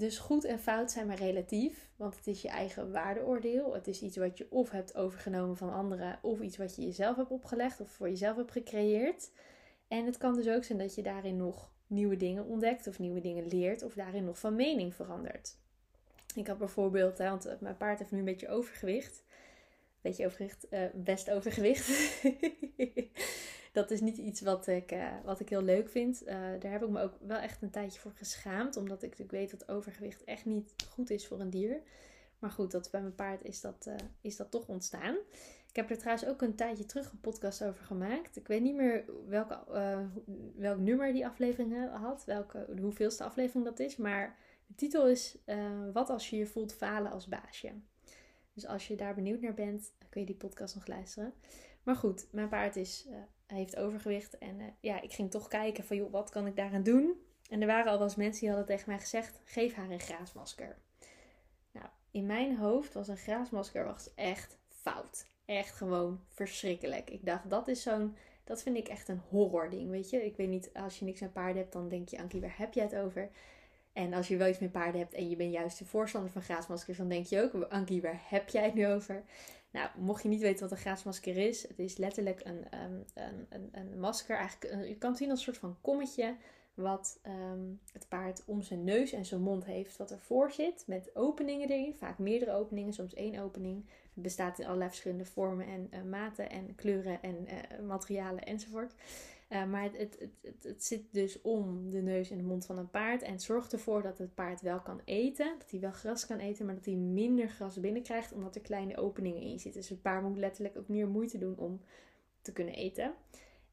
Dus 0.00 0.18
goed 0.18 0.44
en 0.44 0.58
fout 0.58 0.90
zijn 0.90 1.06
maar 1.06 1.16
relatief, 1.16 1.90
want 1.96 2.16
het 2.16 2.26
is 2.26 2.42
je 2.42 2.48
eigen 2.48 2.92
waardeoordeel. 2.92 3.74
Het 3.74 3.86
is 3.86 4.02
iets 4.02 4.16
wat 4.16 4.38
je 4.38 4.46
of 4.50 4.70
hebt 4.70 4.94
overgenomen 4.94 5.56
van 5.56 5.72
anderen, 5.72 6.18
of 6.22 6.40
iets 6.40 6.56
wat 6.56 6.76
je 6.76 6.82
jezelf 6.82 7.16
hebt 7.16 7.30
opgelegd 7.30 7.80
of 7.80 7.90
voor 7.90 8.08
jezelf 8.08 8.36
hebt 8.36 8.52
gecreëerd. 8.52 9.30
En 9.88 10.06
het 10.06 10.16
kan 10.16 10.34
dus 10.34 10.48
ook 10.48 10.64
zijn 10.64 10.78
dat 10.78 10.94
je 10.94 11.02
daarin 11.02 11.36
nog 11.36 11.70
nieuwe 11.86 12.16
dingen 12.16 12.44
ontdekt, 12.44 12.86
of 12.86 12.98
nieuwe 12.98 13.20
dingen 13.20 13.46
leert, 13.46 13.82
of 13.82 13.94
daarin 13.94 14.24
nog 14.24 14.38
van 14.38 14.54
mening 14.54 14.94
verandert. 14.94 15.56
Ik 16.34 16.46
had 16.46 16.58
bijvoorbeeld, 16.58 17.18
want 17.18 17.46
eh, 17.46 17.54
mijn 17.60 17.76
paard 17.76 17.98
heeft 17.98 18.10
nu 18.10 18.18
een 18.18 18.24
beetje 18.24 18.48
overgewicht. 18.48 19.24
Beetje 20.00 20.26
overgewicht, 20.26 20.66
uh, 20.70 20.84
best 20.94 21.30
overgewicht. 21.30 21.88
dat 23.72 23.90
is 23.90 24.00
niet 24.00 24.16
iets 24.16 24.40
wat 24.40 24.66
ik, 24.66 24.92
uh, 24.92 25.08
wat 25.24 25.40
ik 25.40 25.48
heel 25.48 25.62
leuk 25.62 25.88
vind. 25.88 26.22
Uh, 26.22 26.28
daar 26.58 26.72
heb 26.72 26.82
ik 26.82 26.88
me 26.88 27.02
ook 27.02 27.16
wel 27.20 27.38
echt 27.38 27.62
een 27.62 27.70
tijdje 27.70 28.00
voor 28.00 28.12
geschaamd. 28.12 28.76
Omdat 28.76 29.02
ik 29.02 29.10
natuurlijk 29.10 29.38
weet 29.38 29.58
dat 29.58 29.68
overgewicht 29.68 30.24
echt 30.24 30.44
niet 30.44 30.74
goed 30.88 31.10
is 31.10 31.26
voor 31.26 31.40
een 31.40 31.50
dier. 31.50 31.80
Maar 32.38 32.50
goed, 32.50 32.70
dat 32.70 32.90
bij 32.90 33.00
mijn 33.00 33.14
paard 33.14 33.44
is 33.44 33.60
dat, 33.60 33.86
uh, 33.88 33.94
is 34.20 34.36
dat 34.36 34.50
toch 34.50 34.66
ontstaan. 34.66 35.16
Ik 35.68 35.76
heb 35.76 35.90
er 35.90 35.98
trouwens 35.98 36.28
ook 36.28 36.42
een 36.42 36.54
tijdje 36.54 36.86
terug 36.86 37.10
een 37.10 37.20
podcast 37.20 37.64
over 37.64 37.84
gemaakt. 37.84 38.36
Ik 38.36 38.46
weet 38.46 38.62
niet 38.62 38.74
meer 38.74 39.04
welke, 39.26 39.58
welk 40.56 40.78
nummer 40.78 41.12
die 41.12 41.26
aflevering 41.26 41.90
had, 41.90 42.24
welke, 42.24 42.66
hoeveelste 42.80 43.24
aflevering 43.24 43.64
dat 43.64 43.78
is. 43.78 43.96
Maar 43.96 44.36
de 44.66 44.74
titel 44.74 45.08
is 45.08 45.38
Wat 45.92 46.10
als 46.10 46.30
je 46.30 46.36
je 46.36 46.46
voelt 46.46 46.72
falen 46.72 47.12
als 47.12 47.26
baasje. 47.26 47.72
Dus 48.54 48.66
als 48.66 48.88
je 48.88 48.96
daar 48.96 49.14
benieuwd 49.14 49.40
naar 49.40 49.54
bent, 49.54 49.92
kun 50.08 50.20
je 50.20 50.26
die 50.26 50.36
podcast 50.36 50.74
nog 50.74 50.86
luisteren. 50.86 51.32
Maar 51.82 51.96
goed, 51.96 52.28
mijn 52.32 52.48
paard 52.48 52.76
is, 52.76 53.08
heeft 53.56 53.76
overgewicht. 53.76 54.38
En 54.38 54.76
ja, 54.80 55.00
ik 55.00 55.12
ging 55.12 55.30
toch 55.30 55.48
kijken 55.48 55.84
van, 55.84 55.96
joh, 55.96 56.12
wat 56.12 56.30
kan 56.30 56.46
ik 56.46 56.56
daaraan 56.56 56.82
doen? 56.82 57.20
En 57.50 57.60
er 57.60 57.66
waren 57.66 57.90
al 57.90 57.98
wel 57.98 58.06
eens 58.06 58.16
mensen 58.16 58.40
die 58.40 58.48
hadden 58.48 58.66
tegen 58.66 58.90
mij 58.90 58.98
gezegd, 58.98 59.40
geef 59.44 59.74
haar 59.74 59.90
een 59.90 60.00
graasmasker. 60.00 60.76
Nou, 61.72 61.86
in 62.10 62.26
mijn 62.26 62.56
hoofd 62.56 62.94
was 62.94 63.08
een 63.08 63.16
graasmasker 63.16 63.84
was 63.84 64.14
echt 64.14 64.58
fout. 64.68 65.26
Echt 65.44 65.74
gewoon 65.74 66.20
verschrikkelijk. 66.28 67.10
Ik 67.10 67.26
dacht, 67.26 67.50
dat 67.50 67.68
is 67.68 67.82
zo'n, 67.82 68.16
dat 68.44 68.62
vind 68.62 68.76
ik 68.76 68.88
echt 68.88 69.08
een 69.08 69.22
horror 69.28 69.70
ding, 69.70 69.90
weet 69.90 70.10
je. 70.10 70.24
Ik 70.24 70.36
weet 70.36 70.48
niet, 70.48 70.70
als 70.74 70.98
je 70.98 71.04
niks 71.04 71.20
met 71.20 71.32
paarden 71.32 71.56
hebt, 71.56 71.72
dan 71.72 71.88
denk 71.88 72.08
je, 72.08 72.18
Ankie, 72.18 72.40
waar 72.40 72.58
heb 72.58 72.74
jij 72.74 72.84
het 72.84 72.96
over? 72.96 73.30
En 73.92 74.12
als 74.12 74.28
je 74.28 74.36
wel 74.36 74.48
iets 74.48 74.58
met 74.58 74.72
paarden 74.72 75.00
hebt 75.00 75.14
en 75.14 75.28
je 75.28 75.36
bent 75.36 75.52
juist 75.52 75.78
de 75.78 75.84
voorstander 75.84 76.30
van 76.30 76.42
graasmaskers, 76.42 76.98
dan 76.98 77.08
denk 77.08 77.26
je 77.26 77.42
ook, 77.42 77.62
Ankie, 77.62 78.02
waar 78.02 78.20
heb 78.24 78.48
jij 78.48 78.64
het 78.64 78.74
nu 78.74 78.86
over? 78.86 79.22
Nou, 79.70 79.88
mocht 79.98 80.22
je 80.22 80.28
niet 80.28 80.40
weten 80.40 80.60
wat 80.60 80.70
een 80.70 80.84
graasmasker 80.84 81.36
is, 81.36 81.68
het 81.68 81.78
is 81.78 81.96
letterlijk 81.96 82.40
een, 82.44 82.80
um, 82.82 83.04
een, 83.14 83.46
een, 83.48 83.68
een, 83.72 84.00
masker. 84.00 84.36
Eigenlijk, 84.36 84.72
een, 84.72 84.88
je 84.88 84.96
kan 84.96 85.10
het 85.10 85.18
zien 85.18 85.30
als 85.30 85.38
een 85.38 85.44
soort 85.44 85.58
van 85.58 85.76
kommetje 85.80 86.36
wat 86.74 87.18
ehm, 87.22 87.60
het 87.92 88.08
paard 88.08 88.42
om 88.46 88.62
zijn 88.62 88.84
neus 88.84 89.12
en 89.12 89.24
zijn 89.24 89.40
mond 89.40 89.64
heeft, 89.64 89.96
wat 89.96 90.10
ervoor 90.10 90.50
zit, 90.50 90.84
met 90.86 91.10
openingen 91.14 91.68
erin, 91.68 91.94
vaak 91.94 92.18
meerdere 92.18 92.52
openingen, 92.52 92.92
soms 92.92 93.14
één 93.14 93.38
opening. 93.38 93.84
Het 94.14 94.22
bestaat 94.22 94.58
in 94.58 94.64
allerlei 94.66 94.88
verschillende 94.88 95.24
vormen 95.24 95.66
en 95.66 95.88
uh, 95.94 96.02
maten 96.02 96.50
en 96.50 96.74
kleuren 96.74 97.22
en 97.22 97.46
uh, 97.48 97.86
materialen 97.86 98.44
enzovoort. 98.44 98.94
Uh, 99.50 99.64
maar 99.64 99.82
het, 99.82 99.96
het, 100.18 100.62
het, 100.62 100.84
zit 100.84 101.02
dus 101.10 101.40
om 101.40 101.90
de 101.90 102.02
neus 102.02 102.30
en 102.30 102.36
de 102.36 102.42
mond 102.42 102.66
van 102.66 102.78
een 102.78 102.90
paard 102.90 103.22
en 103.22 103.32
het 103.32 103.42
zorgt 103.42 103.72
ervoor 103.72 104.02
dat 104.02 104.18
het 104.18 104.34
paard 104.34 104.60
wel 104.60 104.80
kan 104.80 105.00
eten, 105.04 105.54
dat 105.58 105.70
hij 105.70 105.80
wel 105.80 105.92
gras 105.92 106.26
kan 106.26 106.38
eten, 106.38 106.66
maar 106.66 106.74
dat 106.74 106.84
hij 106.84 106.94
minder 106.94 107.48
gras 107.48 107.80
binnenkrijgt 107.80 108.32
omdat 108.32 108.54
er 108.54 108.60
kleine 108.60 108.96
openingen 108.96 109.42
in 109.42 109.58
zitten. 109.60 109.80
Dus 109.80 109.90
het 109.90 110.02
paard 110.02 110.22
moet 110.22 110.36
letterlijk 110.36 110.76
ook 110.78 110.88
meer 110.88 111.08
moeite 111.08 111.38
doen 111.38 111.56
om 111.56 111.80
te 112.42 112.52
kunnen 112.52 112.74
eten. 112.74 113.14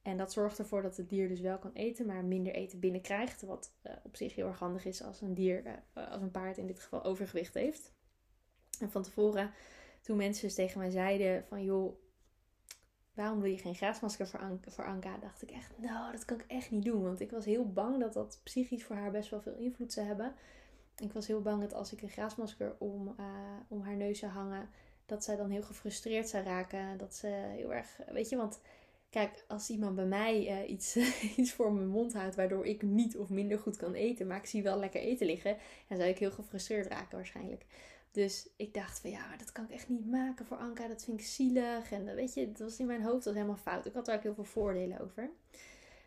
En 0.02 0.18
dat 0.18 0.34
zorgt 0.34 0.60
ervoor 0.60 0.82
dat 0.82 0.98
het 0.98 1.10
dier 1.10 1.28
dus 1.28 1.40
wel 1.40 1.58
kan 1.58 1.74
eten, 1.74 2.06
maar 2.06 2.26
minder 2.26 2.54
eten 2.54 2.80
binnenkrijgt. 2.80 3.42
Wat 3.42 3.72
uh, 3.84 3.94
op 4.04 4.16
zich 4.16 4.36
heel 4.36 4.48
erg 4.48 4.60
handig 4.60 4.86
is 4.86 5.04
als 5.04 5.22
een 5.22 5.34
dier, 5.34 5.64
uh, 5.66 6.12
als 6.12 6.22
een 6.22 6.32
paard 6.32 6.58
in 6.58 6.68
dit 6.68 6.80
geval, 6.80 7.04
overgewicht 7.04 7.54
heeft. 7.54 7.92
En 8.80 8.92
van 8.92 9.04
tevoren, 9.04 9.52
toen 10.02 10.18
mensen 10.18 10.46
dus 10.46 10.56
tegen 10.56 10.80
mij 10.80 10.90
zeiden 10.90 11.46
van 11.48 11.64
joh, 11.64 12.00
waarom 13.18 13.42
wil 13.42 13.52
je 13.52 13.58
geen 13.58 13.76
graasmasker 13.76 14.28
voor, 14.28 14.40
An 14.40 14.60
voor 14.68 14.86
Anka? 14.86 15.18
Dacht 15.18 15.42
ik 15.42 15.52
echt, 15.52 15.72
nou, 15.78 16.12
dat 16.12 16.26
kan 16.26 16.40
ik 16.40 16.46
echt 16.48 16.72
niet 16.72 16.86
doen. 16.86 17.04
Want 17.04 17.20
ik 17.20 17.32
was 17.32 17.46
heel 17.46 17.72
bang 17.72 18.00
dat 18.00 18.14
dat 18.14 18.40
psychisch 18.44 18.84
voor 18.84 18.96
haar 18.96 19.12
best 19.12 19.30
wel 19.30 19.42
veel 19.42 19.56
invloed 19.56 19.94
zou 19.94 20.08
hebben. 20.08 20.34
Ik 20.98 21.14
was 21.14 21.28
heel 21.28 21.42
bang 21.42 21.62
dat 21.62 21.74
als 21.74 21.94
ik 21.94 22.02
een 22.02 22.10
graasmasker 22.10 22.76
om, 22.78 23.16
uh, 23.20 23.26
om 23.68 23.82
haar 23.82 23.96
neus 23.96 24.20
zou 24.20 24.32
hangen, 24.32 24.70
dat 25.06 25.24
zij 25.24 25.36
dan 25.36 25.50
heel 25.50 25.64
gefrustreerd 25.64 26.30
zou 26.30 26.44
raken. 26.44 26.98
Dat 26.98 27.16
ze 27.16 27.28
heel 27.28 27.74
erg, 27.74 28.00
weet 28.12 28.30
je, 28.30 28.36
want 28.36 28.60
Kijk, 29.10 29.46
als 29.48 29.70
iemand 29.70 29.96
bij 29.96 30.06
mij 30.06 30.64
uh, 30.64 30.70
iets, 30.70 30.96
iets 31.38 31.54
voor 31.54 31.74
mijn 31.74 31.88
mond 31.88 32.14
houdt 32.14 32.36
waardoor 32.36 32.66
ik 32.66 32.82
niet 32.82 33.18
of 33.18 33.30
minder 33.30 33.60
goed 33.60 33.78
kan 33.78 33.94
eten, 33.94 34.28
maar 34.28 34.38
ik 34.38 34.46
zie 34.46 34.64
wel 34.64 34.80
lekker 34.80 35.02
eten 35.02 35.26
liggen, 35.28 35.58
dan 35.88 35.98
zou 35.98 36.10
ik 36.10 36.18
heel 36.18 36.32
gefrustreerd 36.32 36.88
raken 36.88 37.18
waarschijnlijk. 37.18 37.66
Dus 38.18 38.50
ik 38.56 38.74
dacht 38.74 39.00
van 39.00 39.10
ja, 39.10 39.28
maar 39.28 39.38
dat 39.38 39.52
kan 39.52 39.64
ik 39.64 39.72
echt 39.72 39.90
niet 39.90 40.08
maken 40.08 40.46
voor 40.46 40.58
Anka. 40.58 40.88
Dat 40.88 41.04
vind 41.04 41.20
ik 41.20 41.26
zielig. 41.26 41.92
En 41.92 42.16
weet 42.16 42.34
je, 42.34 42.52
dat 42.52 42.60
was 42.60 42.80
in 42.80 42.86
mijn 42.86 43.04
hoofd 43.04 43.26
was 43.26 43.34
helemaal 43.34 43.56
fout. 43.56 43.86
Ik 43.86 43.94
had 43.94 44.08
er 44.08 44.16
ook 44.16 44.24
heel 44.24 44.34
veel 44.34 44.44
voordelen 44.44 45.00
over. 45.00 45.30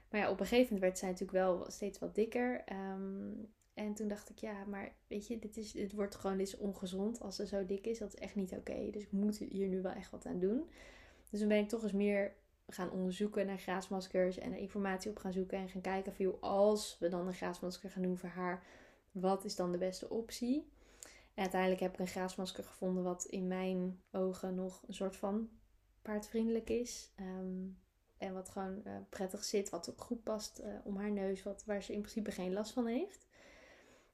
Maar 0.09 0.21
ja, 0.21 0.31
op 0.31 0.41
een 0.41 0.47
gegeven 0.47 0.65
moment 0.65 0.81
werd 0.81 0.99
zij 0.99 1.09
natuurlijk 1.09 1.39
wel 1.39 1.71
steeds 1.71 1.99
wat 1.99 2.15
dikker. 2.15 2.65
Um, 2.93 3.49
en 3.75 3.95
toen 3.95 4.09
dacht 4.09 4.31
ik, 4.31 4.39
ja, 4.39 4.65
maar 4.65 4.93
weet 5.07 5.27
je, 5.27 5.39
dit, 5.39 5.57
is, 5.57 5.93
wordt 5.93 6.15
gewoon 6.15 6.37
dit 6.37 6.47
is 6.47 6.57
ongezond 6.57 7.21
als 7.21 7.37
ze 7.37 7.47
zo 7.47 7.67
dik 7.67 7.87
is. 7.87 7.99
Dat 7.99 8.15
is 8.15 8.21
echt 8.21 8.35
niet 8.35 8.53
oké. 8.53 8.91
Dus 8.91 9.03
ik 9.03 9.13
moet 9.13 9.39
hier 9.39 9.69
nu 9.69 9.83
wel 9.83 9.93
echt 9.93 10.11
wat 10.11 10.27
aan 10.27 10.39
doen. 10.39 10.71
Dus 11.31 11.39
dan 11.39 11.49
ben 11.49 11.59
ik 11.59 11.69
toch 11.69 11.83
eens 11.83 11.93
meer 11.93 12.35
gaan 12.69 12.91
onderzoeken 12.91 13.47
naar 13.47 13.59
graasmaskers 13.59 14.39
en 14.39 14.53
er 14.53 14.59
informatie 14.59 15.11
op 15.11 15.19
gaan 15.19 15.33
zoeken 15.33 15.59
en 15.59 15.69
gaan 15.69 15.81
kijken 15.81 16.15
van 16.15 16.25
joh, 16.25 16.43
als 16.43 16.97
we 17.01 17.09
dan 17.09 17.27
een 17.27 17.35
graasmasker 17.35 17.91
gaan 17.91 18.03
doen 18.03 18.19
voor 18.19 18.29
haar, 18.29 18.63
wat 19.13 19.45
is 19.45 19.57
dan 19.57 19.73
de 19.73 19.79
beste 19.79 20.09
optie? 20.09 20.69
En 21.35 21.43
uiteindelijk 21.43 21.81
heb 21.81 21.93
ik 21.93 21.99
een 21.99 22.07
graasmasker 22.07 22.65
gevonden 22.65 23.03
wat 23.03 23.25
in 23.25 23.47
mijn 23.47 24.01
ogen 24.13 24.55
nog 24.55 24.83
een 24.87 24.95
soort 24.95 25.17
van 25.17 25.49
paardvriendelijk 26.03 26.71
is. 26.71 27.13
Ehm, 27.17 27.67
en 28.19 28.35
wat 28.35 28.49
gewoon 28.49 28.81
uh, 28.87 28.93
prettig 29.09 29.45
zit, 29.45 29.71
wat 29.71 29.91
ook 29.91 30.01
goed 30.01 30.23
past 30.23 30.61
uh, 30.61 30.67
om 30.85 30.97
haar 30.97 31.11
neus, 31.11 31.43
wat, 31.43 31.65
waar 31.67 31.83
ze 31.83 31.93
in 31.93 32.01
principe 32.01 32.31
geen 32.31 32.53
last 32.53 32.73
van 32.73 32.87
heeft. 32.87 33.29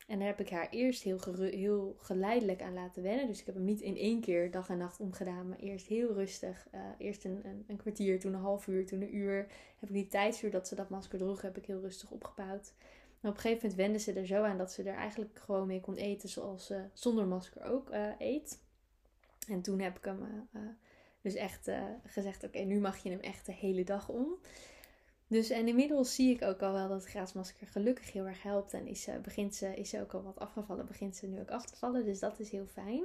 En 0.06 0.18
daar 0.18 0.28
heb 0.28 0.40
ik 0.40 0.50
haar 0.50 0.68
eerst 0.70 1.02
heel, 1.02 1.18
heel 1.34 1.94
geleidelijk 1.98 2.62
aan 2.62 2.74
laten 2.74 3.02
wennen. 3.02 3.26
Dus 3.26 3.40
ik 3.40 3.46
heb 3.46 3.54
hem 3.54 3.64
niet 3.64 3.80
in 3.80 3.96
één 3.96 4.20
keer 4.20 4.50
dag 4.50 4.68
en 4.68 4.78
nacht 4.78 5.00
omgedaan, 5.00 5.48
maar 5.48 5.58
eerst 5.58 5.86
heel 5.86 6.12
rustig. 6.12 6.66
Uh, 6.74 6.80
eerst 6.98 7.24
een, 7.24 7.40
een, 7.46 7.64
een, 7.66 7.76
kwartier, 7.76 8.20
toen 8.20 8.34
een 8.34 8.40
half 8.40 8.66
uur, 8.66 8.86
toen 8.86 9.02
een 9.02 9.16
uur. 9.16 9.36
Heb 9.78 9.88
ik 9.88 9.94
die 9.94 10.06
tijdsuur 10.06 10.50
dat 10.50 10.68
ze 10.68 10.74
dat 10.74 10.88
masker 10.88 11.18
droeg, 11.18 11.42
heb 11.42 11.56
ik 11.56 11.66
heel 11.66 11.80
rustig 11.80 12.10
opgebouwd. 12.10 12.72
Op 13.26 13.34
een 13.34 13.40
gegeven 13.40 13.68
moment 13.68 13.74
wende 13.74 13.98
ze 13.98 14.12
er 14.12 14.26
zo 14.26 14.42
aan 14.42 14.58
dat 14.58 14.72
ze 14.72 14.82
er 14.82 14.94
eigenlijk 14.94 15.38
gewoon 15.38 15.66
mee 15.66 15.80
kon 15.80 15.96
eten 15.96 16.28
zoals 16.28 16.66
ze 16.66 16.84
zonder 16.92 17.26
masker 17.26 17.62
ook 17.62 17.90
uh, 17.90 18.08
eet. 18.18 18.62
En 19.48 19.62
toen 19.62 19.80
heb 19.80 19.96
ik 19.96 20.04
hem 20.04 20.48
uh, 20.52 20.60
dus 21.22 21.34
echt 21.34 21.70
gezegd, 22.04 22.44
oké, 22.44 22.58
nu 22.58 22.80
mag 22.80 23.02
je 23.02 23.10
hem 23.10 23.20
echt 23.20 23.46
de 23.46 23.52
hele 23.52 23.84
dag 23.84 24.08
om. 24.08 24.38
Dus 25.26 25.50
en 25.50 25.68
inmiddels 25.68 26.14
zie 26.14 26.34
ik 26.34 26.42
ook 26.42 26.62
al 26.62 26.72
wel 26.72 26.88
dat 26.88 27.00
het 27.00 27.10
graasmasker 27.10 27.66
gelukkig 27.66 28.12
heel 28.12 28.26
erg 28.26 28.42
helpt. 28.42 28.72
En 28.72 28.86
is, 28.86 29.08
begint 29.22 29.54
ze, 29.54 29.76
is 29.76 29.90
ze 29.90 30.00
ook 30.00 30.14
al 30.14 30.22
wat 30.22 30.38
afgevallen, 30.38 30.86
begint 30.86 31.16
ze 31.16 31.26
nu 31.26 31.40
ook 31.40 31.50
af 31.50 31.66
te 31.66 31.76
vallen. 31.76 32.04
Dus 32.04 32.18
dat 32.18 32.40
is 32.40 32.50
heel 32.50 32.66
fijn. 32.66 33.04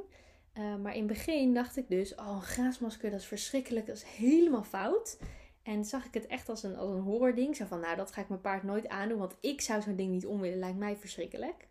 Maar 0.81 0.93
in 0.95 1.07
het 1.07 1.07
begin 1.07 1.53
dacht 1.53 1.77
ik 1.77 1.89
dus, 1.89 2.15
oh 2.15 2.27
een 2.27 2.41
graasmasker 2.41 3.09
dat 3.11 3.19
is 3.19 3.25
verschrikkelijk, 3.25 3.85
dat 3.85 3.95
is 3.95 4.03
helemaal 4.03 4.63
fout. 4.63 5.17
En 5.63 5.85
zag 5.85 6.05
ik 6.05 6.13
het 6.13 6.27
echt 6.27 6.49
als 6.49 6.63
een, 6.63 6.75
als 6.75 6.89
een 6.89 7.01
horror 7.01 7.35
ding. 7.35 7.55
Zo 7.55 7.65
van, 7.65 7.79
nou 7.79 7.95
dat 7.95 8.11
ga 8.11 8.21
ik 8.21 8.29
mijn 8.29 8.41
paard 8.41 8.63
nooit 8.63 8.87
aandoen, 8.87 9.17
want 9.17 9.35
ik 9.39 9.61
zou 9.61 9.81
zo'n 9.81 9.95
ding 9.95 10.11
niet 10.11 10.25
om 10.25 10.39
willen, 10.39 10.59
lijkt 10.59 10.77
mij 10.77 10.97
verschrikkelijk. 10.97 11.67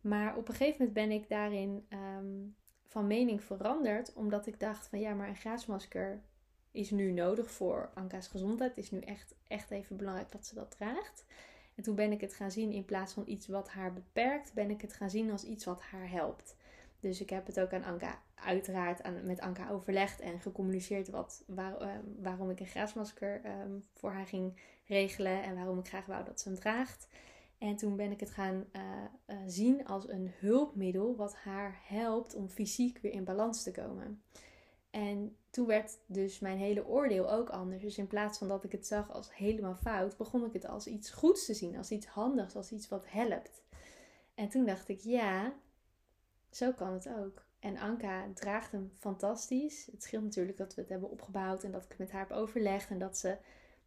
Maar 0.00 0.36
op 0.36 0.48
een 0.48 0.54
gegeven 0.54 0.76
moment 0.78 0.94
ben 0.94 1.10
ik 1.10 1.28
daarin 1.28 1.86
um, 1.88 2.56
van 2.86 3.06
mening 3.06 3.42
veranderd, 3.42 4.12
omdat 4.12 4.46
ik 4.46 4.60
dacht 4.60 4.86
van 4.86 5.00
ja, 5.00 5.14
maar 5.14 5.28
een 5.28 5.36
graasmasker 5.36 6.22
is 6.70 6.90
nu 6.90 7.12
nodig 7.12 7.50
voor 7.50 7.90
Anka's 7.94 8.28
gezondheid. 8.28 8.74
Het 8.74 8.84
is 8.84 8.90
nu 8.90 8.98
echt, 8.98 9.34
echt 9.46 9.70
even 9.70 9.96
belangrijk 9.96 10.32
dat 10.32 10.46
ze 10.46 10.54
dat 10.54 10.70
draagt. 10.70 11.24
En 11.74 11.82
toen 11.82 11.94
ben 11.94 12.12
ik 12.12 12.20
het 12.20 12.34
gaan 12.34 12.50
zien 12.50 12.72
in 12.72 12.84
plaats 12.84 13.12
van 13.12 13.22
iets 13.26 13.46
wat 13.46 13.68
haar 13.68 13.92
beperkt, 13.92 14.52
ben 14.52 14.70
ik 14.70 14.80
het 14.80 14.92
gaan 14.92 15.10
zien 15.10 15.30
als 15.30 15.44
iets 15.44 15.64
wat 15.64 15.82
haar 15.82 16.10
helpt. 16.10 16.56
Dus 17.04 17.20
ik 17.20 17.30
heb 17.30 17.46
het 17.46 17.60
ook 17.60 17.72
aan 17.72 17.84
Anka, 17.84 18.22
uiteraard 18.34 19.02
aan, 19.02 19.26
met 19.26 19.40
Anka 19.40 19.70
overlegd 19.70 20.20
en 20.20 20.40
gecommuniceerd 20.40 21.08
wat, 21.08 21.44
waar, 21.46 21.82
uh, 21.82 21.88
waarom 22.18 22.50
ik 22.50 22.60
een 22.60 22.66
graasmasker 22.66 23.40
um, 23.44 23.84
voor 23.94 24.12
haar 24.12 24.26
ging 24.26 24.60
regelen 24.86 25.42
en 25.42 25.54
waarom 25.54 25.78
ik 25.78 25.88
graag 25.88 26.06
wou 26.06 26.24
dat 26.24 26.40
ze 26.40 26.48
hem 26.48 26.58
draagt. 26.58 27.08
En 27.58 27.76
toen 27.76 27.96
ben 27.96 28.10
ik 28.10 28.20
het 28.20 28.30
gaan 28.30 28.64
uh, 28.72 28.82
uh, 29.26 29.36
zien 29.46 29.86
als 29.86 30.08
een 30.08 30.30
hulpmiddel 30.38 31.16
wat 31.16 31.34
haar 31.34 31.80
helpt 31.82 32.34
om 32.34 32.48
fysiek 32.48 32.98
weer 32.98 33.12
in 33.12 33.24
balans 33.24 33.62
te 33.62 33.70
komen. 33.70 34.22
En 34.90 35.36
toen 35.50 35.66
werd 35.66 35.98
dus 36.06 36.38
mijn 36.38 36.58
hele 36.58 36.86
oordeel 36.86 37.30
ook 37.30 37.50
anders. 37.50 37.82
Dus 37.82 37.98
in 37.98 38.06
plaats 38.06 38.38
van 38.38 38.48
dat 38.48 38.64
ik 38.64 38.72
het 38.72 38.86
zag 38.86 39.12
als 39.12 39.34
helemaal 39.34 39.76
fout, 39.76 40.16
begon 40.16 40.44
ik 40.44 40.52
het 40.52 40.66
als 40.66 40.86
iets 40.86 41.10
goeds 41.10 41.46
te 41.46 41.54
zien, 41.54 41.76
als 41.76 41.90
iets 41.90 42.06
handigs, 42.06 42.56
als 42.56 42.72
iets 42.72 42.88
wat 42.88 43.04
helpt. 43.06 43.62
En 44.34 44.48
toen 44.48 44.64
dacht 44.64 44.88
ik, 44.88 45.00
ja, 45.00 45.54
zo 46.56 46.72
kan 46.72 46.92
het 46.92 47.08
ook. 47.08 47.46
En 47.58 47.78
Anka 47.78 48.28
draagt 48.34 48.72
hem 48.72 48.90
fantastisch. 48.98 49.88
Het 49.92 50.02
scheelt 50.02 50.22
natuurlijk 50.22 50.58
dat 50.58 50.74
we 50.74 50.80
het 50.80 50.90
hebben 50.90 51.10
opgebouwd 51.10 51.64
en 51.64 51.70
dat 51.70 51.84
ik 51.84 51.98
met 51.98 52.10
haar 52.10 52.20
heb 52.28 52.36
overlegd 52.36 52.90
en 52.90 52.98
dat 52.98 53.18
ze 53.18 53.36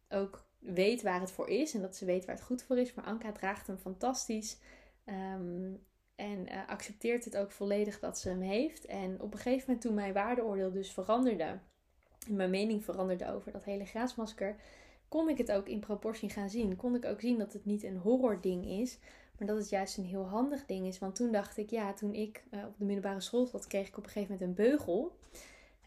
ook 0.08 0.46
weet 0.58 1.02
waar 1.02 1.20
het 1.20 1.30
voor 1.30 1.48
is 1.48 1.74
en 1.74 1.80
dat 1.80 1.96
ze 1.96 2.04
weet 2.04 2.24
waar 2.24 2.34
het 2.34 2.44
goed 2.44 2.62
voor 2.62 2.78
is. 2.78 2.94
Maar 2.94 3.04
Anka 3.04 3.32
draagt 3.32 3.66
hem 3.66 3.78
fantastisch. 3.78 4.58
Um, 5.04 5.86
en 6.18 6.46
uh, 6.52 6.68
accepteert 6.68 7.24
het 7.24 7.36
ook 7.36 7.50
volledig 7.50 7.98
dat 7.98 8.18
ze 8.18 8.28
hem 8.28 8.40
heeft. 8.40 8.84
En 8.86 9.20
op 9.20 9.32
een 9.32 9.38
gegeven 9.38 9.64
moment 9.66 9.80
toen 9.80 9.94
mijn 9.94 10.12
waardeoordeel 10.12 10.72
dus 10.72 10.92
veranderde. 10.92 11.58
En 12.26 12.36
mijn 12.36 12.50
mening 12.50 12.84
veranderde 12.84 13.32
over 13.32 13.52
dat 13.52 13.64
hele 13.64 13.84
graasmasker. 13.84 14.56
Kon 15.08 15.28
ik 15.28 15.38
het 15.38 15.52
ook 15.52 15.68
in 15.68 15.80
proportie 15.80 16.30
gaan 16.30 16.50
zien. 16.50 16.76
Kon 16.76 16.94
ik 16.94 17.04
ook 17.04 17.20
zien 17.20 17.38
dat 17.38 17.52
het 17.52 17.64
niet 17.64 17.82
een 17.82 17.96
horror 17.96 18.40
ding 18.40 18.66
is. 18.66 18.98
Maar 19.38 19.48
dat 19.48 19.56
het 19.56 19.68
juist 19.68 19.96
een 19.96 20.04
heel 20.04 20.26
handig 20.26 20.66
ding 20.66 20.86
is. 20.86 20.98
Want 20.98 21.14
toen 21.14 21.32
dacht 21.32 21.56
ik, 21.56 21.70
ja, 21.70 21.92
toen 21.92 22.14
ik 22.14 22.44
uh, 22.50 22.64
op 22.66 22.78
de 22.78 22.84
middelbare 22.84 23.20
school 23.20 23.46
zat, 23.46 23.66
kreeg 23.66 23.88
ik 23.88 23.96
op 23.96 24.04
een 24.04 24.10
gegeven 24.10 24.32
moment 24.38 24.58
een 24.58 24.64
beugel. 24.64 25.16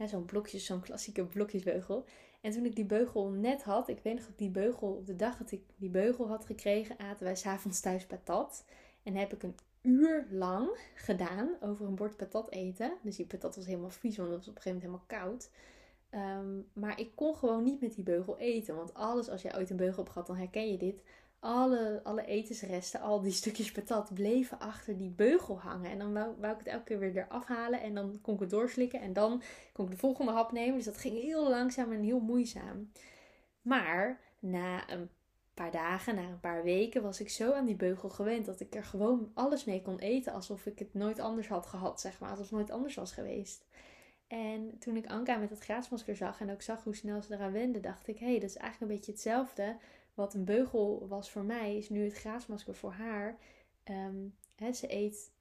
Zo'n 0.06 0.26
blokjes, 0.26 0.66
zo'n 0.66 0.82
klassieke 0.82 1.26
blokjesbeugel. 1.26 2.06
En 2.42 2.52
toen 2.52 2.66
ik 2.66 2.76
die 2.76 2.86
beugel 2.86 3.30
net 3.30 3.64
had, 3.64 3.88
ik 3.88 4.00
weet 4.04 4.16
nog 4.16 4.26
dat 4.26 4.38
die 4.38 4.50
beugel, 4.50 4.88
op 4.88 5.06
de 5.06 5.16
dag 5.16 5.38
dat 5.38 5.52
ik 5.52 5.62
die 5.76 5.90
beugel 5.90 6.28
had 6.28 6.46
gekregen, 6.46 7.00
aten 7.00 7.24
wij 7.24 7.36
s'avonds 7.36 7.80
thuis 7.80 8.06
patat. 8.06 8.66
En 9.04 9.16
heb 9.16 9.34
ik 9.34 9.44
een 9.44 9.56
uur 9.82 10.28
lang 10.30 10.70
gedaan 10.96 11.50
over 11.62 11.86
een 11.86 11.96
bord 11.96 12.18
patat 12.18 12.52
eten. 12.52 12.94
Dus 13.02 13.16
die 13.16 13.26
patat 13.26 13.56
was 13.56 13.66
helemaal 13.66 13.90
vies, 13.90 14.18
want 14.18 14.30
het 14.30 14.38
was 14.38 14.48
op 14.48 14.56
een 14.56 14.62
gegeven 14.62 14.90
moment 14.90 15.08
helemaal 15.10 15.30
koud. 15.30 15.50
Ehm, 16.10 16.60
maar 16.74 17.00
ik 17.00 17.12
kon 17.16 17.36
gewoon 17.36 17.64
niet 17.64 17.82
met 17.82 17.96
die 17.96 18.04
beugel 18.04 18.38
eten. 18.38 18.76
Want 18.76 18.94
alles, 18.94 19.30
als 19.30 19.42
jij 19.42 19.58
ooit 19.58 19.70
een 19.70 19.78
beugel 19.78 19.98
hebt 19.98 20.10
gehad, 20.10 20.28
dan 20.28 20.38
herken 20.38 20.72
je 20.72 20.78
dit. 20.78 21.04
Alle, 21.44 22.02
alle 22.04 22.26
etensresten, 22.26 23.00
al 23.00 23.22
die 23.22 23.32
stukjes 23.32 23.72
patat, 23.72 24.14
bleven 24.14 24.60
achter 24.60 24.98
die 24.98 25.10
beugel 25.10 25.60
hangen. 25.60 25.92
En 25.92 26.00
dan 26.00 26.14
wou, 26.14 26.36
wou 26.40 26.54
ik 26.54 26.60
het 26.60 26.68
elke 26.68 26.84
keer 26.84 27.00
weer 27.00 27.18
eraf 27.18 27.46
halen. 27.46 27.82
En 27.82 27.96
dan 27.96 28.20
kon 28.22 28.34
ik 28.34 28.40
het 28.40 28.50
doorslikken. 28.50 29.00
En 29.02 29.14
dan 29.14 29.42
kon 29.74 29.86
ik 29.86 29.92
de 29.92 29.98
volgende 29.98 30.32
hap 30.32 30.52
nemen. 30.52 30.76
Dus 30.76 30.86
dat 30.86 30.98
ging 30.98 31.22
heel 31.22 31.50
langzaam 31.50 31.92
en 31.92 32.02
heel 32.02 32.20
moeizaam. 32.20 32.92
Maar 33.62 34.20
na 34.40 34.90
een 34.90 35.10
paar 35.54 35.72
dagen, 35.72 36.16
na 36.16 36.22
een 36.22 36.40
paar 36.40 36.64
weken, 36.64 37.02
was 37.02 37.20
ik 37.20 37.30
zo 37.30 37.52
aan 37.52 37.66
die 37.66 37.76
beugel 37.76 38.10
gewend 38.10 38.46
dat 38.46 38.60
ik 38.60 38.76
er 38.76 38.84
gewoon 38.84 39.32
alles 39.34 39.66
mee 39.66 39.82
kon 39.82 40.00
eten. 40.00 40.34
Alsof 40.34 40.66
ik 40.66 40.80
het 40.80 40.94
nooit 40.94 41.20
anders 41.20 41.48
had 41.48 41.66
gehad, 41.66 42.02
zeg 42.02 42.20
maar. 42.20 42.30
Alsof 42.30 42.46
het 42.46 42.56
nooit 42.56 42.72
anders 42.72 42.96
was 42.96 43.12
geweest. 43.12 43.66
En 44.28 44.80
toen 44.80 44.96
ik 44.96 45.08
Anka 45.08 45.38
met 45.38 45.50
dat 45.50 45.60
graasmasker 45.60 46.16
zag 46.16 46.40
en 46.40 46.52
ook 46.52 46.62
zag 46.62 46.84
hoe 46.84 46.96
snel 46.96 47.22
ze 47.22 47.34
eraan 47.34 47.52
wende, 47.52 47.80
dacht 47.80 48.08
ik: 48.08 48.20
hé, 48.20 48.26
hey, 48.26 48.40
dat 48.40 48.50
is 48.50 48.58
eigenlijk 48.58 48.92
een 48.92 48.98
beetje 48.98 49.12
hetzelfde. 49.12 49.78
Wat 50.14 50.34
een 50.34 50.46
beugel 50.46 51.08
was 51.08 51.32
voor 51.32 51.44
mij, 51.44 51.78
is 51.78 51.90
nu 51.90 52.04
het 52.04 52.14
graasmasker 52.14 52.76
voor 52.76 52.92
haar. 52.92 53.38
Um, 53.84 54.36
ze 54.74 54.94
eet, 54.94 55.32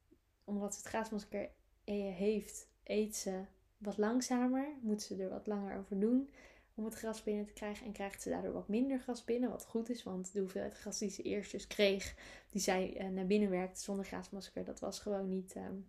omdat 0.45 0.75
ze 0.75 0.79
het 0.79 0.89
graasmasker 0.89 1.51
heeft, 1.85 2.69
eet 2.85 3.17
ze 3.17 3.41
wat 3.79 3.99
langzamer. 3.99 4.69
Moet 4.81 5.03
ze 5.03 5.17
er 5.17 5.29
wat 5.29 5.47
langer 5.47 5.79
over 5.79 6.01
doen 6.01 6.31
om 6.75 6.85
het 6.85 6.95
gras 6.95 7.23
binnen 7.23 7.47
te 7.47 7.53
krijgen. 7.53 7.87
En 7.87 7.93
krijgt 7.93 8.23
ze 8.23 8.29
daardoor 8.29 8.53
wat 8.53 8.69
minder 8.69 8.99
gras 8.99 9.25
binnen. 9.25 9.51
Wat 9.51 9.67
goed 9.67 9.91
is, 9.91 10.03
want 10.03 10.33
de 10.33 10.41
hoeveelheid 10.41 10.75
gras 10.75 10.99
die 10.99 11.11
ze 11.11 11.23
eerst 11.23 11.53
dus 11.53 11.67
kreeg, 11.67 12.15
die 12.51 12.61
zij 12.61 13.01
uh, 13.01 13.09
naar 13.09 13.27
binnen 13.27 13.51
werkte 13.51 13.81
zonder 13.81 14.05
graasmasker, 14.05 14.65
dat 14.65 14.81
was 14.81 15.01
gewoon 15.01 15.29
niet. 15.29 15.57
Um, 15.57 15.89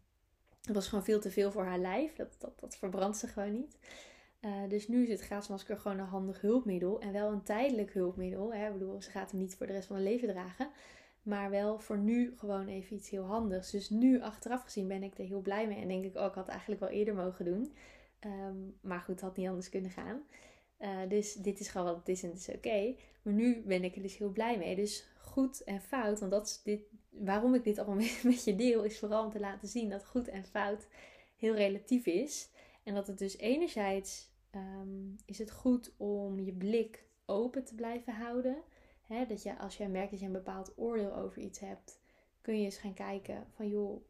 dat 0.61 0.75
was 0.75 0.88
gewoon 0.88 1.03
veel 1.03 1.19
te 1.19 1.31
veel 1.31 1.51
voor 1.51 1.65
haar 1.65 1.79
lijf. 1.79 2.15
Dat, 2.15 2.35
dat, 2.39 2.59
dat 2.59 2.75
verbrandt 2.75 3.17
ze 3.17 3.27
gewoon 3.27 3.53
niet. 3.53 3.77
Uh, 4.41 4.69
dus 4.69 4.88
nu 4.88 5.03
is 5.03 5.10
het 5.10 5.21
graasmasker 5.21 5.77
gewoon 5.77 6.00
een 6.00 6.05
handig 6.05 6.41
hulpmiddel. 6.41 7.01
En 7.01 7.12
wel 7.12 7.31
een 7.31 7.43
tijdelijk 7.43 7.93
hulpmiddel. 7.93 8.53
Hè? 8.53 8.67
Ik 8.67 8.74
bedoel, 8.74 9.01
ze 9.01 9.12
gaat 9.12 9.31
hem 9.31 9.39
niet 9.39 9.55
voor 9.55 9.67
de 9.67 9.74
rest 9.74 9.88
van 9.88 9.95
haar 9.95 10.05
leven 10.05 10.27
dragen. 10.27 10.69
Maar 11.21 11.50
wel 11.50 11.79
voor 11.79 11.98
nu 11.98 12.33
gewoon 12.38 12.67
even 12.67 12.95
iets 12.95 13.10
heel 13.10 13.24
handigs. 13.24 13.71
Dus 13.71 13.89
nu 13.89 14.21
achteraf 14.21 14.63
gezien 14.63 14.88
ben 14.88 15.03
ik 15.03 15.17
er 15.17 15.25
heel 15.25 15.41
blij 15.41 15.67
mee. 15.67 15.81
En 15.81 15.88
denk 15.88 16.05
ik, 16.05 16.17
oh, 16.17 16.25
ik 16.25 16.33
had 16.33 16.48
eigenlijk 16.48 16.81
wel 16.81 16.89
eerder 16.89 17.15
mogen 17.15 17.45
doen. 17.45 17.74
Um, 18.25 18.77
maar 18.81 19.00
goed, 19.00 19.13
het 19.13 19.21
had 19.21 19.38
niet 19.38 19.48
anders 19.48 19.69
kunnen 19.69 19.91
gaan. 19.91 20.21
Uh, 20.79 21.00
dus 21.07 21.33
dit 21.33 21.60
is 21.60 21.67
gewoon 21.67 21.88
wat 21.88 21.98
het 21.98 22.07
is 22.07 22.24
en 22.24 22.29
het 22.29 22.39
is 22.48 22.55
oké. 22.55 22.95
Maar 23.21 23.33
nu 23.33 23.62
ben 23.65 23.83
ik 23.83 23.95
er 23.95 24.01
dus 24.01 24.17
heel 24.17 24.31
blij 24.31 24.57
mee. 24.57 24.75
Dus 24.75 25.07
goed 25.17 25.63
en 25.63 25.81
fout, 25.81 26.19
want 26.19 26.31
dat 26.31 26.45
is 26.45 26.62
dit, 26.63 26.81
waarom 27.10 27.53
ik 27.53 27.63
dit 27.63 27.77
allemaal 27.77 28.07
met 28.24 28.43
je 28.43 28.55
deel, 28.55 28.83
is 28.83 29.00
vooral 29.00 29.24
om 29.24 29.31
te 29.31 29.39
laten 29.39 29.67
zien 29.67 29.89
dat 29.89 30.05
goed 30.05 30.27
en 30.27 30.45
fout 30.45 30.88
heel 31.38 31.55
relatief 31.55 32.05
is. 32.05 32.50
En 32.83 32.93
dat 32.93 33.07
het 33.07 33.17
dus 33.17 33.38
enerzijds 33.38 34.30
um, 34.55 35.15
is 35.25 35.38
het 35.38 35.51
goed 35.51 35.93
om 35.98 36.39
je 36.39 36.53
blik 36.53 37.05
open 37.25 37.63
te 37.63 37.75
blijven 37.75 38.13
houden. 38.13 38.63
Dat 39.27 39.43
je 39.43 39.60
als 39.60 39.77
jij 39.77 39.89
merkt 39.89 40.12
dat 40.12 40.20
je 40.20 40.25
een 40.25 40.31
bepaald 40.31 40.74
oordeel 40.75 41.15
over 41.15 41.41
iets 41.41 41.60
hebt, 41.60 42.00
kun 42.41 42.58
je 42.58 42.65
eens 42.65 42.77
gaan 42.77 42.93
kijken 42.93 43.48
van 43.55 43.70
joh, 43.70 44.01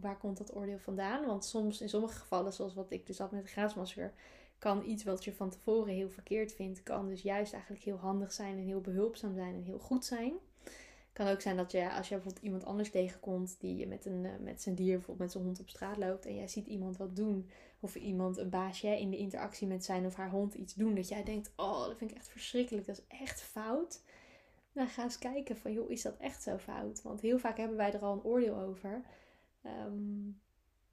waar 0.00 0.18
komt 0.18 0.38
dat 0.38 0.54
oordeel 0.56 0.78
vandaan? 0.78 1.26
Want 1.26 1.44
soms, 1.44 1.80
in 1.80 1.88
sommige 1.88 2.18
gevallen, 2.18 2.52
zoals 2.52 2.74
wat 2.74 2.90
ik 2.90 3.06
dus 3.06 3.18
had 3.18 3.30
met 3.30 3.42
de 3.42 3.48
graasmasker, 3.48 4.14
kan 4.58 4.84
iets 4.84 5.04
wat 5.04 5.24
je 5.24 5.32
van 5.32 5.50
tevoren 5.50 5.94
heel 5.94 6.10
verkeerd 6.10 6.52
vindt, 6.52 6.82
kan 6.82 7.08
dus 7.08 7.22
juist 7.22 7.52
eigenlijk 7.52 7.82
heel 7.82 7.96
handig 7.96 8.32
zijn 8.32 8.56
en 8.56 8.64
heel 8.64 8.80
behulpzaam 8.80 9.34
zijn 9.34 9.54
en 9.54 9.62
heel 9.62 9.78
goed 9.78 10.04
zijn. 10.04 10.32
Kan 11.12 11.26
ook 11.26 11.40
zijn 11.40 11.56
dat 11.56 11.72
je, 11.72 11.92
als 11.92 12.08
je 12.08 12.14
bijvoorbeeld 12.14 12.44
iemand 12.44 12.64
anders 12.64 12.90
tegenkomt 12.90 13.56
die 13.60 13.86
met, 13.86 14.06
een, 14.06 14.24
eh, 14.24 14.32
met 14.40 14.62
zijn 14.62 14.74
dier, 14.74 14.96
bijvoorbeeld 14.96 15.18
met 15.18 15.32
zijn 15.32 15.44
hond 15.44 15.60
op 15.60 15.68
straat 15.68 15.96
loopt 15.96 16.26
en 16.26 16.34
jij 16.34 16.48
ziet 16.48 16.66
iemand 16.66 16.96
wat 16.96 17.16
doen, 17.16 17.50
of 17.84 17.94
iemand, 17.94 18.36
een 18.36 18.50
baasje, 18.50 19.00
in 19.00 19.10
de 19.10 19.16
interactie 19.16 19.66
met 19.66 19.84
zijn 19.84 20.06
of 20.06 20.14
haar 20.14 20.30
hond 20.30 20.54
iets 20.54 20.74
doen, 20.74 20.94
dat 20.94 21.08
jij 21.08 21.24
denkt, 21.24 21.52
oh, 21.56 21.86
dat 21.86 21.96
vind 21.96 22.10
ik 22.10 22.16
echt 22.16 22.28
verschrikkelijk, 22.28 22.86
dat 22.86 22.96
is 22.98 23.18
echt 23.18 23.42
fout. 23.42 24.02
Dan 24.72 24.88
ga 24.88 25.02
eens 25.02 25.18
kijken 25.18 25.56
van, 25.56 25.72
joh, 25.72 25.90
is 25.90 26.02
dat 26.02 26.16
echt 26.16 26.42
zo 26.42 26.58
fout? 26.58 27.02
Want 27.02 27.20
heel 27.20 27.38
vaak 27.38 27.56
hebben 27.56 27.76
wij 27.76 27.92
er 27.92 28.04
al 28.04 28.12
een 28.12 28.24
oordeel 28.24 28.58
over. 28.60 29.02
Ehm, 29.62 30.30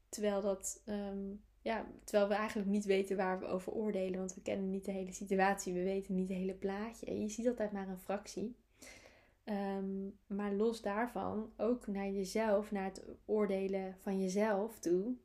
terwijl 0.10 0.42
dat 0.42 0.82
ehm, 0.86 1.30
ja, 1.62 1.86
terwijl 2.04 2.30
we 2.30 2.36
eigenlijk 2.36 2.70
niet 2.70 2.86
weten 2.86 3.18
waar 3.18 3.40
we 3.40 3.46
over 3.46 3.72
oordelen, 3.72 4.20
want 4.20 4.34
we 4.34 4.42
kennen 4.42 4.70
niet 4.70 4.86
de 4.86 4.92
hele 4.92 5.12
situatie, 5.12 5.74
we 5.74 5.84
weten 5.84 6.16
niet 6.16 6.28
het 6.28 6.38
hele 6.38 6.54
plaatje. 6.54 7.20
Je 7.20 7.30
ziet 7.30 7.48
altijd 7.48 7.72
maar 7.72 7.88
een 7.88 7.98
fractie. 7.98 8.56
Ehm, 9.44 10.08
maar 10.28 10.54
los 10.54 10.82
daarvan, 10.82 11.52
ook 11.58 11.88
naar 11.88 12.10
jezelf, 12.10 12.72
naar 12.72 12.86
het 12.86 13.04
oordelen 13.26 13.96
van 14.00 14.20
jezelf 14.20 14.80
toe, 14.80 15.16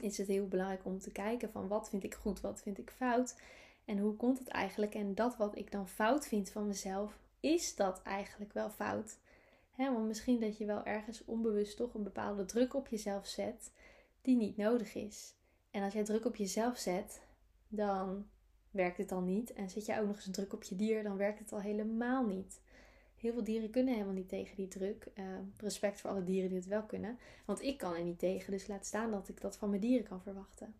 is 0.00 0.18
het 0.18 0.26
heel 0.26 0.48
belangrijk 0.48 0.84
om 0.84 0.98
te 0.98 1.10
kijken 1.12 1.50
van 1.50 1.68
wat 1.68 1.88
vind 1.88 2.04
ik 2.04 2.14
goed, 2.14 2.40
wat 2.40 2.62
vind 2.62 2.78
ik 2.78 2.90
fout 2.90 3.36
en 3.84 3.98
hoe 3.98 4.16
komt 4.16 4.38
het 4.38 4.48
eigenlijk. 4.48 4.94
En 4.94 5.14
dat 5.14 5.36
wat 5.36 5.56
ik 5.56 5.72
dan 5.72 5.88
fout 5.88 6.26
vind 6.26 6.50
van 6.50 6.66
mezelf, 6.66 7.18
is 7.40 7.74
dat 7.74 8.02
eigenlijk 8.02 8.52
wel 8.52 8.70
fout? 8.70 9.18
Want 9.76 10.06
misschien 10.06 10.40
dat 10.40 10.58
je 10.58 10.64
wel 10.64 10.84
ergens 10.84 11.24
onbewust 11.24 11.76
toch 11.76 11.94
een 11.94 12.02
bepaalde 12.02 12.44
druk 12.44 12.74
op 12.74 12.88
jezelf 12.88 13.26
zet 13.26 13.72
die 14.22 14.36
niet 14.36 14.56
nodig 14.56 14.94
is. 14.94 15.34
En 15.70 15.82
als 15.82 15.92
jij 15.92 16.04
druk 16.04 16.24
op 16.24 16.36
jezelf 16.36 16.78
zet, 16.78 17.22
dan 17.68 18.28
werkt 18.70 18.96
het 18.96 19.12
al 19.12 19.20
niet. 19.20 19.52
En 19.52 19.70
zet 19.70 19.86
jij 19.86 20.00
ook 20.00 20.06
nog 20.06 20.16
eens 20.16 20.30
druk 20.30 20.52
op 20.52 20.62
je 20.62 20.76
dier, 20.76 21.02
dan 21.02 21.16
werkt 21.16 21.38
het 21.38 21.52
al 21.52 21.60
helemaal 21.60 22.26
niet. 22.26 22.60
Heel 23.20 23.32
veel 23.32 23.44
dieren 23.44 23.70
kunnen 23.70 23.92
helemaal 23.92 24.14
niet 24.14 24.28
tegen 24.28 24.56
die 24.56 24.68
druk. 24.68 25.06
Uh, 25.14 25.24
respect 25.56 26.00
voor 26.00 26.10
alle 26.10 26.24
dieren 26.24 26.48
die 26.48 26.58
het 26.58 26.66
wel 26.66 26.82
kunnen. 26.82 27.18
Want 27.44 27.62
ik 27.62 27.78
kan 27.78 27.94
er 27.94 28.02
niet 28.02 28.18
tegen, 28.18 28.50
dus 28.50 28.66
laat 28.66 28.86
staan 28.86 29.10
dat 29.10 29.28
ik 29.28 29.40
dat 29.40 29.56
van 29.56 29.68
mijn 29.68 29.80
dieren 29.80 30.08
kan 30.08 30.22
verwachten. 30.22 30.74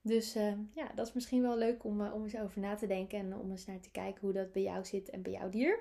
Dus 0.00 0.36
uh, 0.36 0.52
ja, 0.74 0.90
dat 0.94 1.06
is 1.06 1.12
misschien 1.12 1.42
wel 1.42 1.56
leuk 1.56 1.84
om, 1.84 2.00
uh, 2.00 2.14
om 2.14 2.22
eens 2.22 2.36
over 2.36 2.60
na 2.60 2.74
te 2.74 2.86
denken 2.86 3.18
en 3.18 3.36
om 3.36 3.50
eens 3.50 3.66
naar 3.66 3.80
te 3.80 3.90
kijken 3.90 4.20
hoe 4.20 4.32
dat 4.32 4.52
bij 4.52 4.62
jou 4.62 4.84
zit 4.84 5.10
en 5.10 5.22
bij 5.22 5.32
jouw 5.32 5.48
dier. 5.48 5.78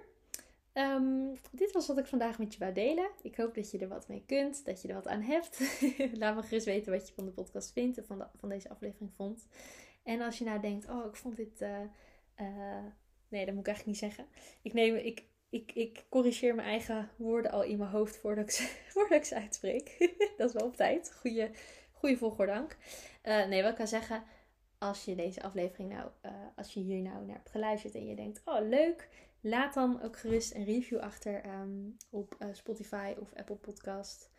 Um, 0.73 1.34
dit 1.52 1.71
was 1.71 1.88
wat 1.88 1.97
ik 1.97 2.06
vandaag 2.06 2.39
met 2.39 2.54
je 2.54 2.60
wou 2.60 2.73
delen. 2.73 3.10
Ik 3.21 3.36
hoop 3.36 3.56
dat 3.56 3.71
je 3.71 3.78
er 3.78 3.88
wat 3.88 4.08
mee 4.08 4.23
kunt, 4.26 4.65
dat 4.65 4.82
je 4.82 4.88
er 4.88 4.93
wat 4.93 5.08
aan 5.08 5.21
hebt. 5.21 5.60
Laat 6.19 6.36
me 6.36 6.41
gerust 6.41 6.65
weten 6.65 6.91
wat 6.91 7.08
je 7.08 7.13
van 7.13 7.26
de 7.26 7.32
podcast 7.32 7.71
vindt 7.71 7.97
en 7.97 8.06
van, 8.06 8.28
van 8.36 8.50
deze 8.50 8.69
aflevering 8.69 9.13
vond. 9.13 9.47
En 10.04 10.21
als 10.21 10.38
je 10.38 10.45
nou 10.45 10.60
denkt, 10.60 10.89
oh, 10.89 11.06
ik 11.06 11.15
vond 11.15 11.36
dit. 11.36 11.65
Nee, 13.30 13.46
dat 13.46 13.54
moet 13.54 13.68
ik 13.68 13.74
eigenlijk 13.74 13.86
niet 14.02 14.12
zeggen. 14.12 14.28
Ik, 14.62 14.74
neem, 14.74 14.96
ik, 14.96 15.24
ik, 15.50 15.72
ik 15.74 16.06
corrigeer 16.10 16.56
mijn 16.56 16.68
eigen 16.68 17.10
woorden 17.16 17.52
al 17.52 17.63
in 17.63 17.78
mijn 17.78 17.90
hoofd 17.90 18.18
voordat 18.18 18.44
ik 18.44 18.52
ze, 18.52 18.63
voordat 18.94 19.18
ik 19.18 19.26
ze 19.26 19.36
uitspreek. 19.36 19.96
dat 20.38 20.50
is 20.50 20.56
wel 20.56 20.68
op 20.68 20.76
tijd. 20.76 21.13
Goeie, 21.13 21.50
goede 21.92 22.18
volgorde, 22.18 22.52
dank. 22.52 22.78
Uh, 23.24 23.48
nee, 23.48 23.62
wat 23.62 23.72
ik 23.72 23.78
kan 23.78 23.88
zeggen. 23.88 24.24
Als 24.78 25.06
je 25.06 25.16
deze 25.16 25.42
aflevering 25.42 25.90
nou, 25.90 26.10
als 26.56 26.74
je 26.74 26.80
hier 26.80 27.02
nou 27.02 27.26
naar 27.26 27.36
hebt 27.36 27.50
geluisterd 27.50 27.96
en 27.96 28.06
je 28.06 28.16
denkt, 28.16 28.42
oh 28.46 28.68
leuk, 28.68 29.10
Laat 29.42 29.74
dan 29.74 30.02
ook 30.02 30.18
gerust 30.18 30.56
een 30.56 30.66
review 30.66 31.00
achter 31.00 31.42
ehm, 31.42 31.90
op 32.10 32.36
uh, 32.40 32.48
Spotify 32.52 33.16
of 33.20 33.34
Apple 33.34 33.56
Podcast. 33.56 34.30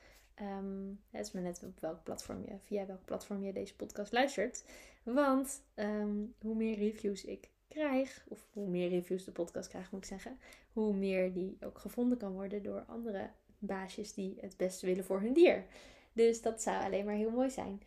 Um, 0.41 1.01
het 1.11 1.27
is 1.27 1.33
maar 1.33 1.43
net 1.43 1.63
op 1.63 1.81
welk 1.81 2.03
platform 2.03 2.45
je, 2.45 2.59
via 2.59 2.87
welk 2.87 3.05
platform 3.05 3.43
je 3.43 3.53
deze 3.53 3.77
podcast 3.77 4.13
luistert. 4.13 4.65
Want 5.03 5.63
um, 5.75 6.35
hoe 6.41 6.55
meer 6.55 6.79
reviews 6.79 7.25
ik 7.25 7.51
krijg, 7.69 8.25
of 8.29 8.47
hoe 8.53 8.69
meer 8.69 8.89
reviews 8.89 9.25
de 9.25 9.33
podcast 9.33 9.69
krijgt, 9.69 9.91
moet 9.91 10.03
ik 10.03 10.09
zeggen, 10.09 10.39
hoe 10.73 10.95
meer 10.95 11.33
die 11.33 11.57
ook 11.61 11.79
gevonden 11.79 12.19
kan 12.19 12.33
worden 12.33 12.63
door 12.63 12.85
andere 12.87 13.31
baasjes 13.59 14.15
die 14.15 14.37
het 14.41 14.57
beste 14.57 14.87
willen 14.87 15.05
voor 15.05 15.21
hun 15.21 15.33
dier. 15.33 15.65
Dus 16.13 16.43
dat 16.43 16.63
zou 16.63 16.85
alleen 16.85 17.05
maar 17.05 17.15
heel 17.15 17.31
mooi 17.31 17.51
zijn. 17.51 17.83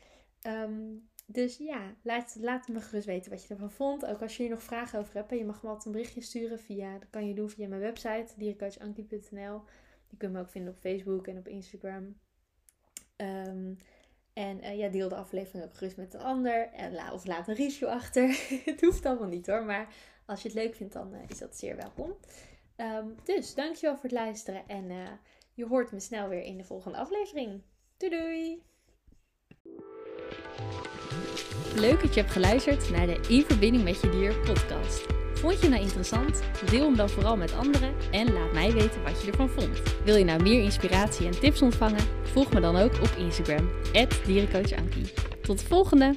Um, 0.47 1.09
dus 1.25 1.57
ja, 1.57 1.95
laat, 2.01 2.37
laat 2.39 2.67
me 2.67 2.81
gerust 2.81 3.05
weten 3.05 3.31
wat 3.31 3.43
je 3.43 3.53
ervan 3.53 3.71
vond. 3.71 4.05
Ook 4.05 4.21
als 4.21 4.37
je 4.37 4.43
hier 4.43 4.51
nog 4.51 4.63
vragen 4.63 4.99
over 4.99 5.13
hebt. 5.13 5.29
Je 5.29 5.45
mag 5.45 5.63
me 5.63 5.67
altijd 5.67 5.85
een 5.85 5.91
berichtje 5.91 6.21
sturen 6.21 6.59
via, 6.59 6.97
dat 6.97 7.09
kan 7.09 7.27
je 7.27 7.33
doen 7.33 7.49
via 7.49 7.67
mijn 7.67 7.81
website, 7.81 8.27
dierencoachankie.nl. 8.37 9.61
Je 10.07 10.17
kunt 10.17 10.33
me 10.33 10.39
ook 10.39 10.49
vinden 10.49 10.73
op 10.73 10.79
Facebook 10.79 11.27
en 11.27 11.37
op 11.37 11.47
Instagram. 11.47 12.15
Um, 13.17 13.77
en 14.33 14.63
uh, 14.63 14.77
ja, 14.77 14.87
deel 14.87 15.09
de 15.09 15.15
aflevering 15.15 15.63
ook 15.63 15.77
gerust 15.77 15.97
met 15.97 16.13
een 16.13 16.21
ander. 16.21 16.69
En 16.73 16.93
la 16.93 17.13
of 17.13 17.25
laat 17.25 17.47
een 17.47 17.55
review 17.55 17.87
achter. 17.87 18.27
het 18.65 18.81
hoeft 18.81 19.05
allemaal 19.05 19.27
niet 19.27 19.47
hoor. 19.47 19.63
Maar 19.63 19.87
als 20.25 20.41
je 20.41 20.47
het 20.47 20.57
leuk 20.57 20.75
vindt, 20.75 20.93
dan 20.93 21.13
uh, 21.13 21.19
is 21.27 21.37
dat 21.37 21.57
zeer 21.57 21.75
welkom. 21.75 22.15
Um, 22.77 23.15
dus 23.23 23.53
dankjewel 23.53 23.95
voor 23.95 24.03
het 24.03 24.11
luisteren. 24.11 24.67
En 24.67 24.89
uh, 24.89 25.07
je 25.53 25.65
hoort 25.65 25.91
me 25.91 25.99
snel 25.99 26.27
weer 26.27 26.43
in 26.43 26.57
de 26.57 26.63
volgende 26.63 26.97
aflevering. 26.97 27.61
Doei 27.97 28.11
doei! 28.11 28.63
Leuk 31.75 32.01
dat 32.01 32.13
je 32.13 32.19
hebt 32.19 32.31
geluisterd 32.31 32.89
naar 32.89 33.07
de 33.07 33.25
In 33.29 33.43
Verbinding 33.43 33.83
met 33.83 34.01
Je 34.01 34.09
Dier 34.09 34.39
podcast. 34.39 35.20
Vond 35.41 35.61
je 35.61 35.69
nou 35.69 35.81
interessant? 35.81 36.41
Deel 36.69 36.85
hem 36.85 36.95
dan 36.95 37.09
vooral 37.09 37.37
met 37.37 37.53
anderen 37.53 37.93
en 38.11 38.33
laat 38.33 38.53
mij 38.53 38.71
weten 38.71 39.03
wat 39.03 39.21
je 39.21 39.31
ervan 39.31 39.49
vond. 39.49 39.81
Wil 40.03 40.15
je 40.15 40.25
nou 40.25 40.41
meer 40.41 40.63
inspiratie 40.63 41.25
en 41.25 41.39
tips 41.39 41.61
ontvangen? 41.61 42.03
Volg 42.23 42.53
me 42.53 42.59
dan 42.59 42.75
ook 42.75 42.93
op 42.93 43.15
Instagram, 43.17 43.69
dierencoachankie. 44.25 45.13
Tot 45.41 45.59
de 45.59 45.65
volgende! 45.65 46.15